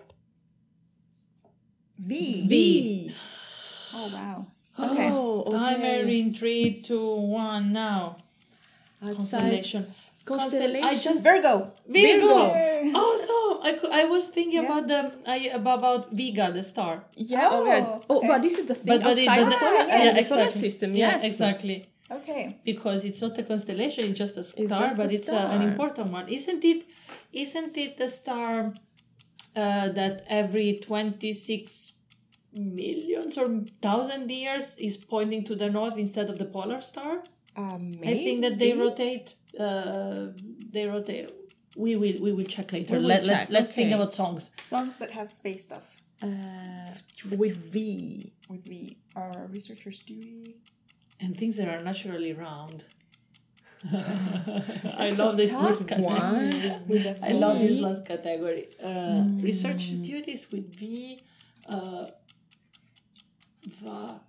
[1.99, 2.47] V.
[2.47, 3.15] V.
[3.93, 4.47] Oh wow.
[4.83, 5.09] Okay.
[5.11, 5.57] oh okay.
[5.57, 8.17] Timer in three, two, one, now.
[8.99, 9.83] Constellation.
[10.25, 11.71] constellation I just Virgo.
[11.87, 12.27] Virgo.
[12.53, 12.91] Virgo.
[12.93, 14.67] Oh, also, I, cou- I was thinking Yeah.
[14.69, 17.03] about the I, about Vega, the star.
[17.15, 17.47] Yeah.
[17.51, 17.99] Oh, Oh, yeah.
[18.09, 18.27] oh okay.
[18.27, 19.87] but this is the thing But- but it- outside but the the- solar, ah, uh,
[19.87, 20.69] yeah, yeah, the solar exactly.
[20.69, 20.89] system.
[20.95, 21.85] Yeah, Yes, exactly.
[22.11, 22.43] Okay.
[22.65, 25.61] Because it's not a constellation; it's just a star, just a but it's a, an
[25.71, 26.83] important one, isn't it?
[27.33, 28.73] Isn't it the star
[29.55, 31.93] uh, that every twenty six
[32.53, 33.47] millions or
[33.81, 37.23] thousand years is pointing to the north instead of the polar star?
[37.57, 39.35] Uh, I think that they rotate.
[39.59, 40.27] Uh,
[40.71, 41.29] they rotate.
[41.75, 42.17] We will.
[42.21, 42.93] We will check later.
[42.93, 44.51] We will Let, check, Let, let's think about songs.
[44.61, 45.87] Songs that have space stuff
[46.21, 46.91] Uh,
[47.37, 48.31] with V.
[48.49, 48.97] with V.
[49.15, 50.55] our researchers duty.
[51.23, 52.83] and things that are naturally round.
[53.93, 56.15] I love this last category.
[56.15, 57.13] one.
[57.23, 58.67] I love this last category.
[58.83, 61.19] Uh, Researchers' duties with V.
[61.67, 62.07] Uh,
[63.65, 64.19] va-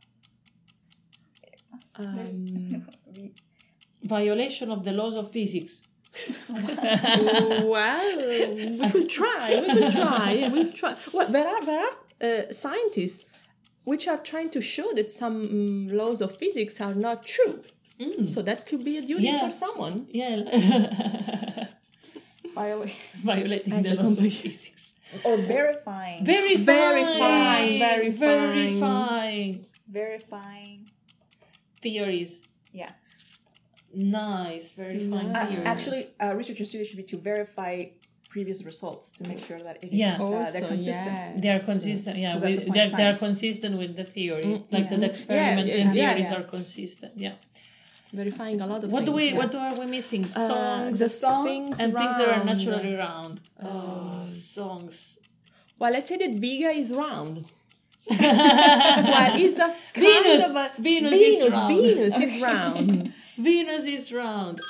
[1.98, 2.86] Um,
[4.02, 5.82] violation of the laws of physics.
[6.48, 8.18] well,
[8.80, 9.60] we could try.
[9.60, 10.50] We could try.
[10.52, 10.96] We could try.
[11.12, 11.94] Well, there are there are
[12.28, 13.24] uh, scientists
[13.84, 17.62] which are trying to show that some um, laws of physics are not true.
[18.26, 19.46] So that could be a duty Yeah.
[19.46, 20.06] for someone.
[20.10, 20.36] Yeah,
[22.54, 22.90] Viola-
[23.22, 24.94] violating As the laws of physics.
[25.24, 26.24] Or verifying.
[26.24, 27.02] Very verify.
[27.04, 28.80] Verifying, Verifying, verifying.
[28.80, 30.90] verifying verifying.
[31.82, 32.42] theories.
[32.72, 32.92] Yeah.
[33.94, 35.66] Nice, verifying Uh, theories.
[35.66, 37.84] actually, uh, researchers' duty should be to verify
[38.30, 40.16] previous results to make sure that it is, Yeah.
[40.18, 41.06] uh, Also, they're consistent.
[41.06, 41.40] yes.
[41.42, 42.16] they are consistent.
[42.18, 44.62] Yeah, Because with, the they're, they are consistent with the theory.
[44.70, 44.96] like yeah.
[44.96, 46.38] the experiments Yeah, and yeah, theories yeah.
[46.38, 47.12] are consistent.
[47.16, 47.34] Yeah.
[48.12, 49.32] Verifying a lot of What do things.
[49.32, 49.38] we?
[49.38, 50.24] What are we missing?
[50.24, 53.40] Uh, Songs the song things and things that are naturally round.
[53.62, 55.18] Oh, songs.
[55.78, 57.46] Well, let's say that Vega is round.
[58.10, 60.50] well, it's a kind Venus.
[60.50, 61.68] of a Venus is round.
[61.74, 63.12] Venus is round.
[63.38, 64.60] Venus is round.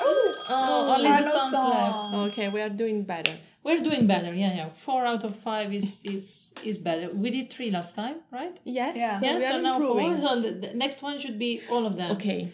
[0.00, 2.32] Oh, Oh, only the final songs left.
[2.32, 3.32] okay, we are doing better.
[3.64, 4.34] We're doing better.
[4.34, 4.68] Yeah, yeah.
[4.74, 7.08] Four out of five is is is better.
[7.14, 8.56] We did three last time, right?
[8.64, 8.96] Yes.
[8.96, 9.20] Yeah.
[9.20, 9.38] So yeah.
[9.38, 10.16] we are So now improving.
[10.18, 10.28] four.
[10.28, 12.10] So the, the next one should be all of them.
[12.16, 12.52] Okay.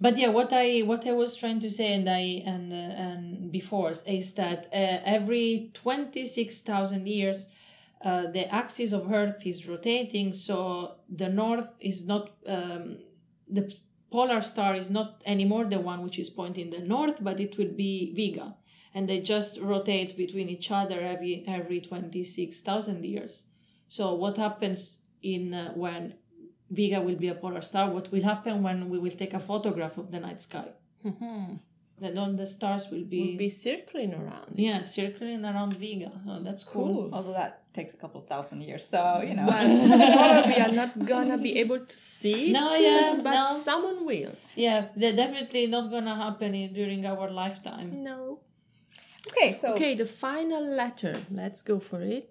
[0.00, 3.50] But yeah, what I what I was trying to say and I and uh, and
[3.50, 4.76] before is that uh,
[5.16, 7.48] every twenty six thousand years,
[8.04, 10.32] uh, the axis of Earth is rotating.
[10.34, 12.98] So the north is not um,
[13.48, 13.72] the
[14.10, 17.72] polar star is not anymore the one which is pointing the north, but it will
[17.72, 18.54] be Vega,
[18.94, 23.44] and they just rotate between each other every every twenty six thousand years.
[23.88, 26.14] So what happens in uh, when
[26.70, 27.90] Vega will be a polar star.
[27.90, 30.68] What will happen when we will take a photograph of the night sky?
[31.04, 31.60] Mhm.
[31.98, 34.52] Then all the stars will be, We'll be circling around.
[34.56, 36.12] yeah circling around Vega.
[36.26, 36.84] So that's cool.
[36.94, 37.10] Cool.
[37.14, 39.46] Although that takes a couple of thousand years, so you know.
[39.46, 39.88] Well,
[40.42, 43.58] probably are not gonna be able to see it, No, yeah, but no.
[43.58, 44.32] someone will.
[44.56, 48.02] Yeah, they're definitely not gonna happen in, during our lifetime.
[48.02, 48.40] No.
[49.30, 51.14] okay, so Okay, the final letter.
[51.30, 52.28] Let's go for it.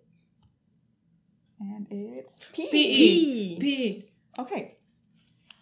[1.60, 2.68] and it's P.
[2.72, 3.58] P.
[3.60, 4.06] P.
[4.38, 4.76] Okay,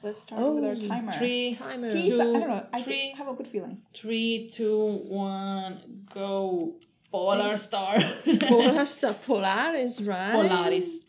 [0.01, 1.11] let's start with our Oh, timer.
[1.13, 1.91] Three, Timer.
[1.91, 2.09] P.
[2.09, 2.67] two, I don't know.
[2.73, 2.93] I three.
[2.93, 3.81] think, have a good feeling.
[3.93, 6.75] three, two, one, go.
[7.11, 7.99] Polar star.
[8.41, 9.13] Polar, star.
[9.13, 10.31] Polaris, right.
[10.33, 10.99] Polaris.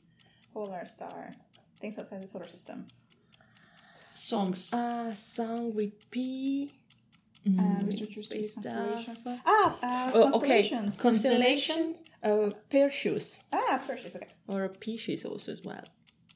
[0.52, 1.30] Polar star.
[1.80, 2.86] Things outside the solar system.
[4.12, 4.72] Songs.
[4.72, 6.70] Uh, song with P.
[7.46, 9.18] Uh, researchers do space constellations.
[9.20, 9.40] stuff.
[9.46, 10.30] Ah, uh, Oh, okay.
[10.30, 10.96] constellations.
[10.98, 11.94] Constellation.
[12.22, 13.38] Uh, Perseus.
[13.52, 14.16] Ah, Perseus.
[14.16, 14.28] Okay.
[14.48, 15.84] Or Pisces also as well.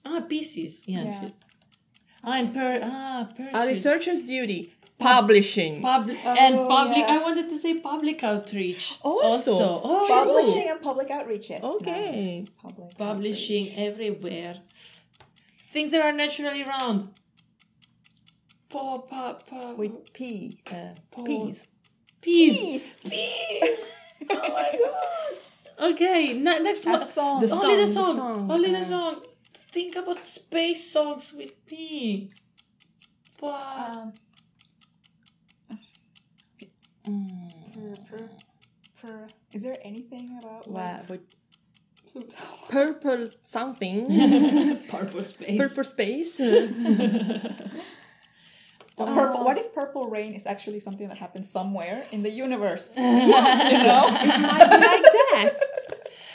[0.04, 0.82] Ah, Pisces.
[0.86, 1.06] Yes.
[1.22, 1.30] Yeah.
[2.24, 2.80] Ah, and per.
[2.82, 3.54] Ah, Perseus.
[3.54, 4.72] A researcher's duty.
[4.98, 5.80] Publishing.
[5.80, 6.96] Public and Oh, public.
[6.98, 7.14] yeah.
[7.14, 8.96] I wanted to say public outreach.
[9.02, 9.80] Also.
[9.84, 11.50] Oh, Publishing and public outreach.
[11.50, 11.62] Yes.
[11.62, 12.40] Okay.
[12.40, 12.48] Nice.
[12.60, 13.78] Public publishing outreach.
[13.78, 14.54] everywhere.
[15.70, 17.14] Things that are naturally round.
[18.68, 20.58] Pa, pa, pa, With P.
[20.70, 21.24] Uh, Paul.
[21.24, 21.66] peas.
[22.20, 22.56] peas.
[22.60, 22.96] Peace.
[23.08, 23.94] Peas.
[24.30, 25.90] Oh my god.
[25.92, 27.06] Okay, ne- next A one.
[27.06, 27.40] song.
[27.40, 28.16] The Only the song, the song.
[28.16, 29.22] song, Only the uh, song.
[29.70, 32.30] Think about space songs with P.
[33.40, 33.92] Pa.
[34.02, 34.12] Um,
[37.06, 38.06] Mm.
[38.10, 38.28] per,
[39.00, 41.20] per, is there anything about Well, like, with
[42.04, 42.28] some-
[42.68, 44.04] purple something.
[44.88, 45.58] Purple space.
[45.58, 46.40] purple space.
[49.00, 49.14] Uh, Oh.
[49.14, 52.94] purple, what if purple rain is actually something that happens somewhere in the universe?
[52.96, 54.04] you know?
[54.10, 55.56] it Might be like that.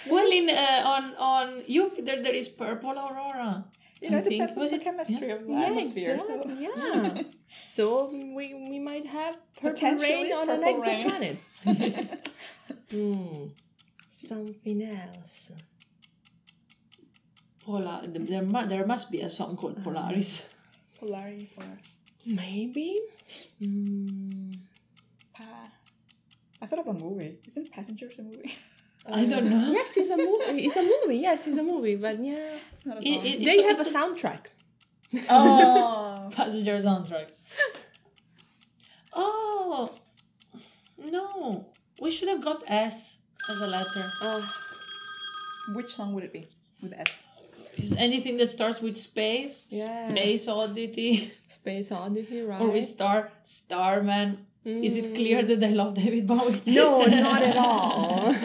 [0.09, 3.65] Well, in uh, on on Jupiter there is purple aurora.
[4.01, 4.35] You know, I it think.
[4.41, 6.15] depends on Was the it- chemistry of the Yeah, atmosphere.
[6.15, 6.61] exactly, So.
[6.61, 7.21] yeah.
[7.75, 11.37] So we we might have purple rain on an purple exoplanet.
[12.91, 13.47] Hmm.
[14.09, 15.51] Something else.
[17.65, 18.01] Polar.
[18.05, 20.43] There, there must be a song called Polaris.
[20.99, 21.63] Polaris or
[22.25, 22.99] Maybe.
[23.59, 24.51] Hmm.
[25.33, 25.47] pa.
[26.61, 27.39] I thought of a movie.
[27.47, 28.53] Isn't Passengers a movie?
[29.06, 29.72] I don't know.
[29.72, 30.66] Yes, it's a movie.
[30.66, 31.18] It's a movie.
[31.18, 31.95] Yes, it's a movie.
[31.95, 34.45] But yeah, It's not a It- it- they it's have a it's soundtrack.
[35.30, 36.30] oh.
[36.32, 37.28] Passenger soundtrack.
[39.14, 39.91] Oh
[40.97, 41.68] no!
[42.01, 43.18] We should have got S
[43.49, 44.06] as a letter.
[44.22, 44.41] Oh.
[45.76, 46.47] Which song would it be
[46.82, 47.08] with S?
[47.78, 50.10] is anything that starts with space, Yeah.
[50.10, 52.62] space oddity, Space Oddity, right?
[52.62, 54.45] or with star, starman.
[54.66, 56.61] Is it clear that I love David Bowie?
[56.80, 58.34] No, not at all.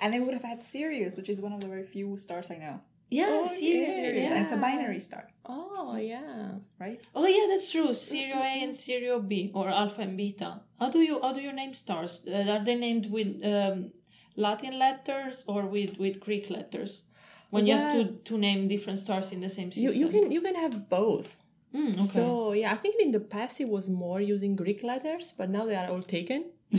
[0.00, 2.50] And then we would have had Sirius, which is one of the very few stars
[2.50, 2.80] I know.
[3.10, 3.94] Yeah, Oh, seriously.
[3.94, 4.36] Sirius, Yeah.
[4.36, 6.50] and it's a binary star, oh, yeah.
[6.78, 7.00] right?
[7.14, 7.94] Oh yeah, that's true.
[7.94, 10.60] Sirius A and Sirius B, or Alpha and Beta.
[10.80, 12.22] How do you how do you name stars?
[12.26, 13.92] Uh, are they named with um,
[14.36, 17.02] Latin letters or with with Greek letters?
[17.50, 19.84] When you have to, to name different stars in the same system.
[19.94, 21.38] You, you can you can have both.
[21.74, 22.06] Mm, okay.
[22.06, 25.64] So yeah, I think in the past it was more using Greek letters, but now
[25.66, 26.44] they are all taken.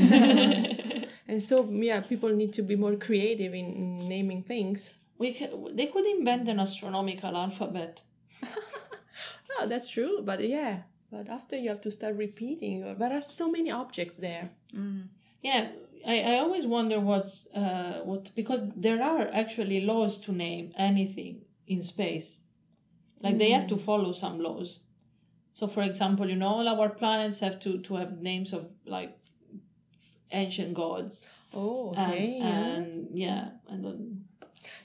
[1.27, 4.91] and so yeah, people need to be more creative in naming things.
[5.19, 8.01] we can, they could invent an astronomical alphabet.
[9.59, 10.81] Oh, that's true, but yeah,
[11.11, 12.83] but after you have to start repeating.
[12.83, 14.51] or- There are so many objects there.
[15.41, 15.69] Yeah,
[16.05, 21.41] I, I always wonder what's uh what because there are actually laws to name anything
[21.67, 22.37] in space.
[23.21, 24.81] Like they have to follow some laws.
[25.53, 29.17] So for example, you know, all our planets have to to have names of like
[30.31, 31.25] ancient gods.
[31.53, 32.45] Oh, And, okay, yeah.
[32.47, 34.25] and yeah, and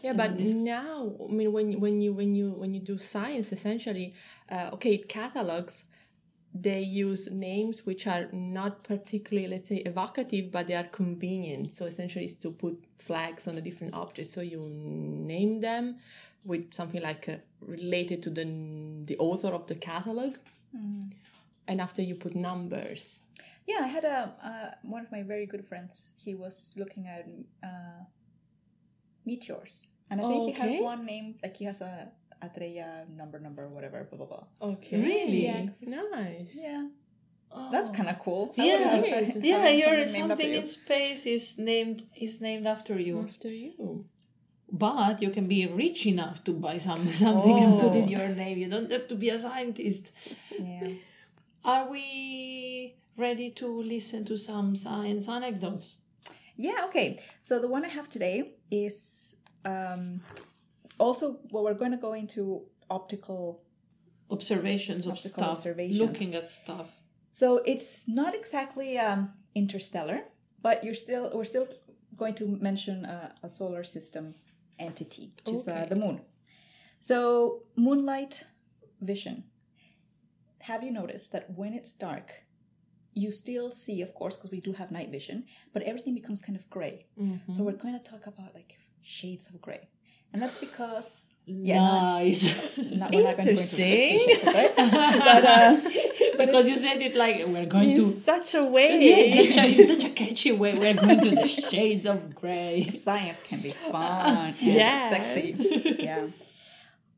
[0.03, 4.15] Yeah, but now I mean when when you when you when you do science essentially,
[4.51, 5.85] uh, okay, catalogs
[6.55, 11.73] they use names which are not particularly let's say evocative, but they are convenient.
[11.73, 14.33] So essentially, it's to put flags on the different objects.
[14.33, 15.97] So you name them
[16.45, 18.45] with something like uh, related to the
[19.07, 20.37] the author of the catalog,
[21.69, 23.21] and after you put numbers.
[23.67, 24.19] Yeah, I had a
[24.51, 26.13] uh, one of my very good friends.
[26.25, 27.27] He was looking at
[27.63, 28.03] uh,
[29.25, 31.37] meteors, and I think he has one name.
[31.43, 32.09] Like he has a
[32.43, 34.45] Atreya number, number, whatever, blah blah blah.
[34.73, 35.45] Okay, Really?
[35.47, 36.57] Yeah, 'cause- nice.
[36.57, 36.89] Yeah,
[37.71, 37.95] that's Oh.
[37.95, 38.53] kind of cool.
[38.57, 39.29] Yeah, would it is.
[39.35, 40.59] have- yeah, having you're something named after something you.
[40.59, 43.21] in space is named is named after you.
[43.21, 44.07] After you.
[44.75, 47.99] But you can be rich enough to buy some something and put Oh.
[48.03, 48.59] in your name.
[48.59, 50.11] You don't have to be a scientist.
[50.59, 50.89] Yeah.
[51.65, 55.99] Are we ready to listen to some science anecdotes?
[56.57, 57.19] Yeah, okay.
[57.43, 60.23] So the one I have today is um,
[60.99, 63.61] also well, we're going to go into optical.
[64.31, 66.01] Observations of Optical stuff, observations.
[66.01, 66.97] looking at stuff.
[67.29, 70.21] So it's not exactly um, interstellar,
[70.63, 71.69] but you're still we're still
[72.17, 74.35] going to mention a, a solar system
[74.79, 76.21] entity, which is uh, the moon.
[77.01, 78.47] So moonlight
[79.01, 79.45] vision.
[80.61, 82.45] Have you noticed that when it's dark,
[83.15, 86.57] you still see, of course, because we do have night vision, but everything becomes kind
[86.57, 87.07] of gray.
[87.21, 87.53] Mm-hmm.
[87.53, 89.89] So we're going to talk about like shades of gray,
[90.33, 92.45] and that's because yeah, nice.
[92.79, 94.21] not, not into Interesting.
[94.45, 95.81] but uh,
[96.39, 98.11] because you said it like we're going In to.
[98.11, 99.47] such a Yeah, way.
[99.47, 100.75] in such, a, in such a catchy way.
[100.79, 102.89] We're going to the shades of grey.
[102.91, 105.11] science can be fun and Yeah.
[105.11, 105.97] sexy.
[105.99, 106.29] Yeah.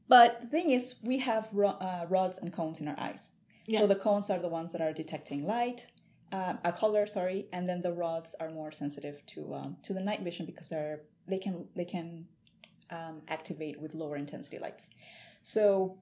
[0.08, 3.30] But the thing is, we have ro- uh, rods and cones in our eyes.
[3.66, 3.80] Yeah.
[3.80, 5.86] So the cones are the ones that are detecting light,
[6.32, 10.00] uh, a color, sorry, and then the rods are more sensitive to um, to the
[10.02, 12.26] night vision because they're they can they can
[12.90, 14.90] um, activate with lower intensity lights.
[15.42, 15.98] So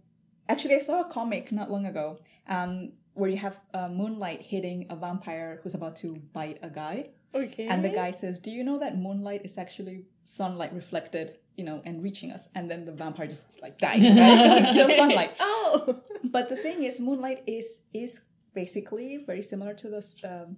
[0.49, 2.19] actually, I saw a comic not long ago
[2.49, 7.11] um, where you have uh, moonlight hitting a vampire who's about to bite a guy.
[7.35, 7.67] Okay.
[7.67, 11.81] And the guy says, "Do you know that moonlight is actually sunlight reflected, you know,
[11.85, 14.67] and reaching us?" And then the vampire just like dies, right?
[14.71, 15.33] still sunlight.
[15.41, 16.03] Oh.
[16.25, 18.21] But the thing is, moonlight is is
[18.55, 20.57] basically very similar to the um,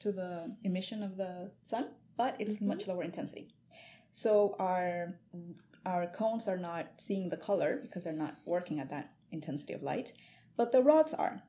[0.00, 3.48] to the emission of the sun, but it's much lower intensity.
[4.16, 5.18] So our
[5.84, 9.82] our cones are not seeing the color because they're not working at that intensity of
[9.82, 10.12] light,
[10.56, 11.42] but the rods are.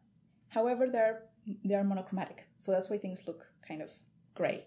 [0.50, 1.26] However, they're
[1.64, 3.92] they are monochromatic, so that's why things look kind of
[4.34, 4.66] gray.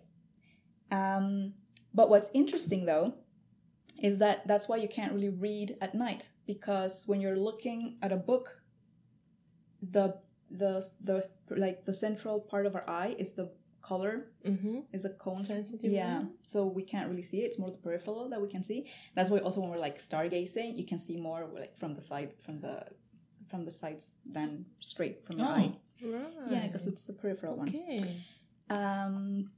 [0.93, 1.55] Um,
[1.93, 3.15] but what's interesting though
[4.01, 8.13] is that that's why you can't really read at night because when you're looking at
[8.13, 8.63] a book,
[9.83, 10.19] the
[10.53, 13.51] the the like the central part of our eye is the
[13.91, 14.15] color
[14.51, 14.79] Mm-hmm.
[14.97, 16.31] is a cone Sensitive yeah one?
[16.53, 18.79] so we can't really see it it's more the peripheral that we can see
[19.17, 22.35] that's why also when we're like stargazing you can see more like from the sides
[22.47, 22.75] from the
[23.51, 24.05] from the sides
[24.37, 24.49] than
[24.93, 25.59] straight from your Oh.
[25.61, 25.71] eye
[26.15, 26.51] Right.
[26.55, 27.99] yeah because it's the peripheral one Okay.
[28.79, 29.51] um,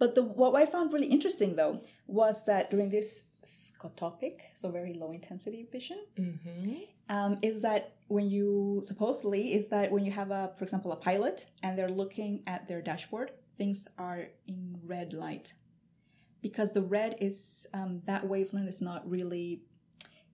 [0.00, 1.74] but the what I found really interesting though
[2.06, 3.10] was that during this
[3.48, 6.74] scotopic, so very low intensity vision, Mm-hmm.
[7.16, 10.96] um, is that when you supposedly is that when you have a, for example, a
[10.96, 15.54] pilot and they're looking at their dashboard, things are in red light
[16.40, 19.62] because the red is um, that wavelength is not really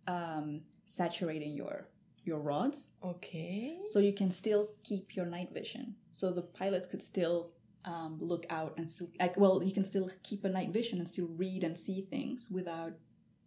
[0.06, 1.88] um, saturating your
[2.26, 3.76] your rods Okay.
[3.92, 7.50] so you can still keep your night vision so the pilots could still
[7.84, 11.06] um, look out and still like well you can still keep a night vision and
[11.08, 12.92] still read and see things without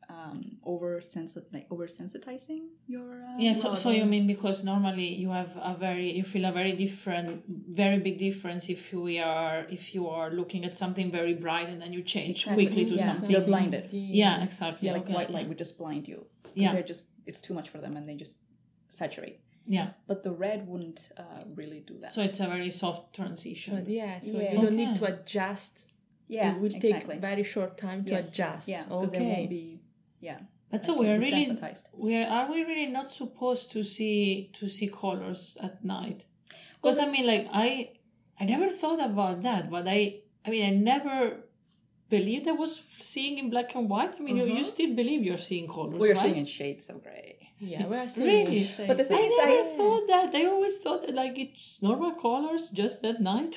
[0.10, 1.02] um, over
[1.54, 6.12] like oversensitizing your uh, Yeah, so, so you mean because normally you have a very
[6.12, 10.64] you feel a very different very big difference if we are if you are looking
[10.66, 12.66] at something very bright and then you change Exactly.
[12.66, 13.92] quickly to Yeah, something you're blinded.
[13.92, 15.14] yeah exactly yeah, like okay.
[15.14, 16.72] white light would just blind you Yeah.
[16.74, 18.38] they're just it's too much for them and they just
[18.88, 19.40] saturate.
[19.66, 22.14] yeah But the red wouldn't uh, really do that.
[22.14, 24.54] so it's a very soft transition But yeah, so Yeah.
[24.54, 25.92] you don't need to adjust.
[26.30, 27.16] yeah, it will exactly.
[27.16, 28.30] take very short time to Yes.
[28.30, 28.68] adjust.
[28.68, 29.34] Yeah, because they okay.
[29.36, 29.77] won't be.
[30.20, 30.40] Yeah,
[30.72, 31.46] but so we're really
[31.94, 36.26] we are are we really not supposed to see to see colors at night
[36.76, 37.68] because i mean like i
[38.40, 40.00] i never thought about that but i
[40.46, 41.18] i mean i never
[42.10, 44.64] believed i was seeing in black and white i mean you, you Uh-huh.
[44.76, 46.24] still believe you're seeing colors We're right?
[46.24, 47.34] seeing in shades of gray.
[47.60, 48.64] Yeah, we are seeing Really?
[48.64, 50.28] shades But the of- thing I is, never I- thought that.
[50.40, 53.54] I always thought that like it's normal colors just at night.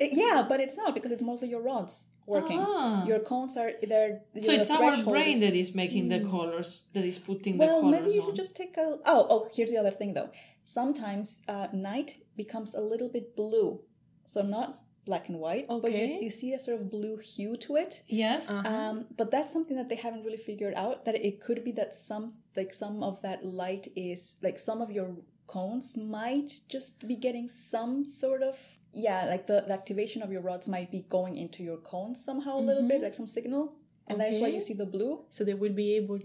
[0.00, 1.94] Uh, yeah, but it's not because it's mostly your rods
[2.28, 2.60] working.
[2.60, 3.04] Ah.
[3.06, 4.22] Your cones are they're.
[4.42, 7.82] So it's our brain that is making the colors, that is putting the colors.
[7.82, 8.26] Well, maybe you on.
[8.26, 8.98] should just take a.
[9.04, 9.48] Oh, oh.
[9.52, 10.30] Here's the other thing, though.
[10.64, 13.80] Sometimes uh, night becomes a little bit blue,
[14.24, 17.76] so not black and white, but you, you see a sort of blue hue to
[17.76, 18.02] it.
[18.08, 18.48] Yes.
[18.50, 18.68] Uh-huh.
[18.68, 21.06] Um, but that's something that they haven't really figured out.
[21.06, 24.90] That it could be that some like some of that light is like some of
[24.90, 25.16] your
[25.46, 28.56] cones might just be getting some sort of
[28.92, 32.58] yeah like the, the activation of your rods might be going into your cones somehow
[32.58, 33.74] a little bit like some signal
[34.08, 36.18] and that's why you see the blue so they will be able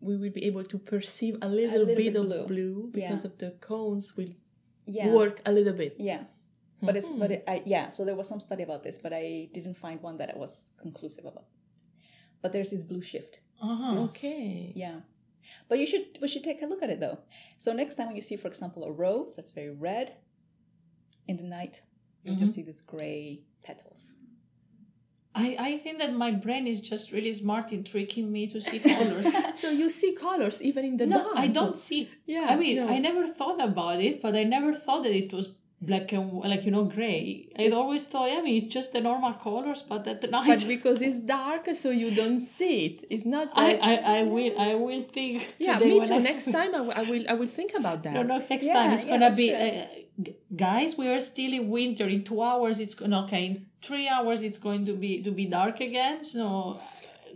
[0.00, 2.46] we will be able to perceive a little, little bit, bit of blue.
[2.46, 3.30] blue, because Yeah.
[3.30, 4.30] of the cones will
[4.86, 6.24] yeah work a little bit yeah
[6.80, 9.48] but it's but it, I, yeah so there was some study about this but i
[9.52, 11.44] didn't find one that I was conclusive about
[12.40, 14.04] but there's this blue shift uh-huh.
[14.04, 15.00] okay Yeah.
[15.68, 17.18] But you should we should take a look at it though.
[17.56, 20.16] So next time when you see, for example, a rose that's very red
[21.28, 21.82] in the night,
[22.24, 24.14] you'll just see these gray petals.
[25.34, 28.80] I, I think that my brain is just really smart in tricking me to see
[28.80, 29.26] colors.
[29.54, 32.10] so you see colors even in the no, dark I don't see.
[32.26, 32.88] yeah I mean, no.
[32.88, 35.50] I never thought about it, but I never thought that it was
[35.80, 37.48] black and like you know gray.
[37.56, 40.48] I always thought, I mean, it's just the normal colors, but at night.
[40.48, 44.58] but because it's dark so you don't see it it's not I, I, I will
[44.58, 47.34] I will think yeah today me too I- next time I will- I will I
[47.34, 49.86] will think about that No, no, next Yeah, time it's yeah, gonna be, uh,
[50.54, 50.96] guys.
[50.96, 52.06] We are still in winter.
[52.06, 53.46] In two hours, it's gonna okay.
[53.46, 56.24] In three hours, it's going to be to be dark again.
[56.24, 56.80] So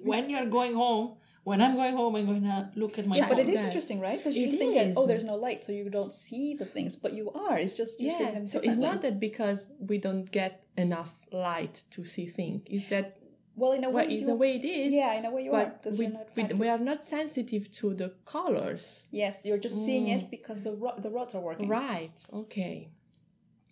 [0.03, 3.17] when you're going home, when I'm going home, I'm gonna look at my.
[3.17, 3.67] Yeah, but it is phone.
[3.67, 4.19] interesting, right?
[4.19, 4.97] Because you think that oh, is.
[4.99, 7.59] oh, there's no light, so you don't see the things, but you are.
[7.59, 11.13] It's just you're seeing yeah them so it's not that because we don't get enough
[11.33, 13.19] light to see things it's that
[13.57, 15.43] well, in a way, well, it's you, the way it is yeah, in a way
[15.45, 16.27] you are but because we, you're not.
[16.37, 20.17] we, we are not sensitive to the colors yes, you're just seeing Mm.
[20.17, 21.69] it because the ro- the rods are working.
[21.69, 22.89] right okay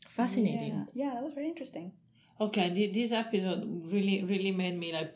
[0.06, 1.92] fascinating Yeah, yeah, that was very interesting.
[2.40, 3.62] Okay, this episode
[3.92, 5.12] really, really made me like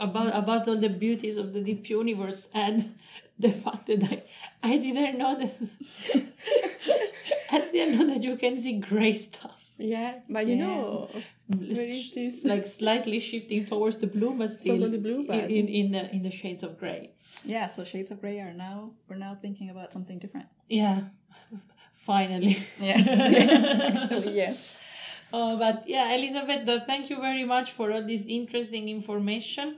[0.00, 2.76] about about all the beauties of the deep universe and
[3.38, 4.22] the fact that I
[4.62, 5.54] I didn't know that
[7.52, 9.57] I didn't know that you can see gray stuff.
[9.78, 11.08] Yeah but you know
[11.46, 12.44] Where is this?
[12.44, 16.22] like slightly shifting towards the blue, but still Totally blue, but- in, in the in
[16.22, 17.12] the shades of gray.
[17.44, 20.46] Yeah, so shades of gray are now we're now thinking about something different.
[20.68, 21.00] Yeah,
[21.94, 22.58] finally.
[22.80, 23.64] Yes, yes,
[24.02, 24.76] actually, yes.
[25.32, 29.76] Oh, but yeah, Elisabetta, thank you very much for all this interesting information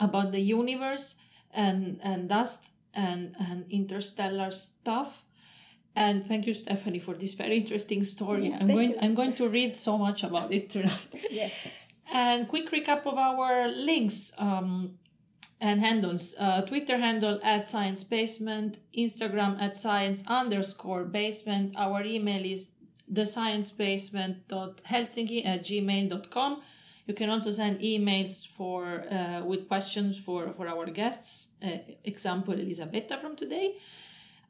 [0.00, 1.16] about the universe
[1.52, 5.24] and and dust and and interstellar stuff.
[5.98, 8.50] And thank you, Stephanie, for this very interesting story.
[8.50, 8.98] Yeah, I'm going you.
[9.02, 11.08] I'm going to read so much about it tonight.
[11.30, 11.52] Yes.
[12.10, 14.96] And quick recap of our links um,
[15.60, 16.34] and handles.
[16.38, 21.74] Uh, Twitter handle at Science Basement, Instagram at Science underscore basement.
[21.76, 22.68] Our email is
[23.12, 26.62] thesciencebasement.helsinki at gmail.com.
[27.06, 31.48] You can also send emails for uh, with questions for, for our guests.
[31.60, 33.74] Uh, example, Elisabetta from today.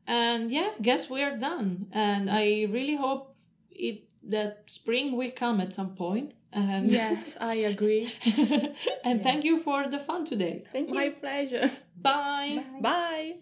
[0.09, 1.87] And yeah, guess we are done.
[1.93, 3.37] And I really hope
[3.71, 6.33] it that spring will come at some point.
[6.51, 8.11] And yes i agree
[9.05, 10.65] and thank you for the fun today.
[10.73, 10.95] Thank you.
[10.95, 12.65] my pleasure Bye.
[12.81, 13.35] bye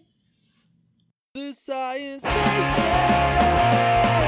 [1.33, 4.23] The Science Basement.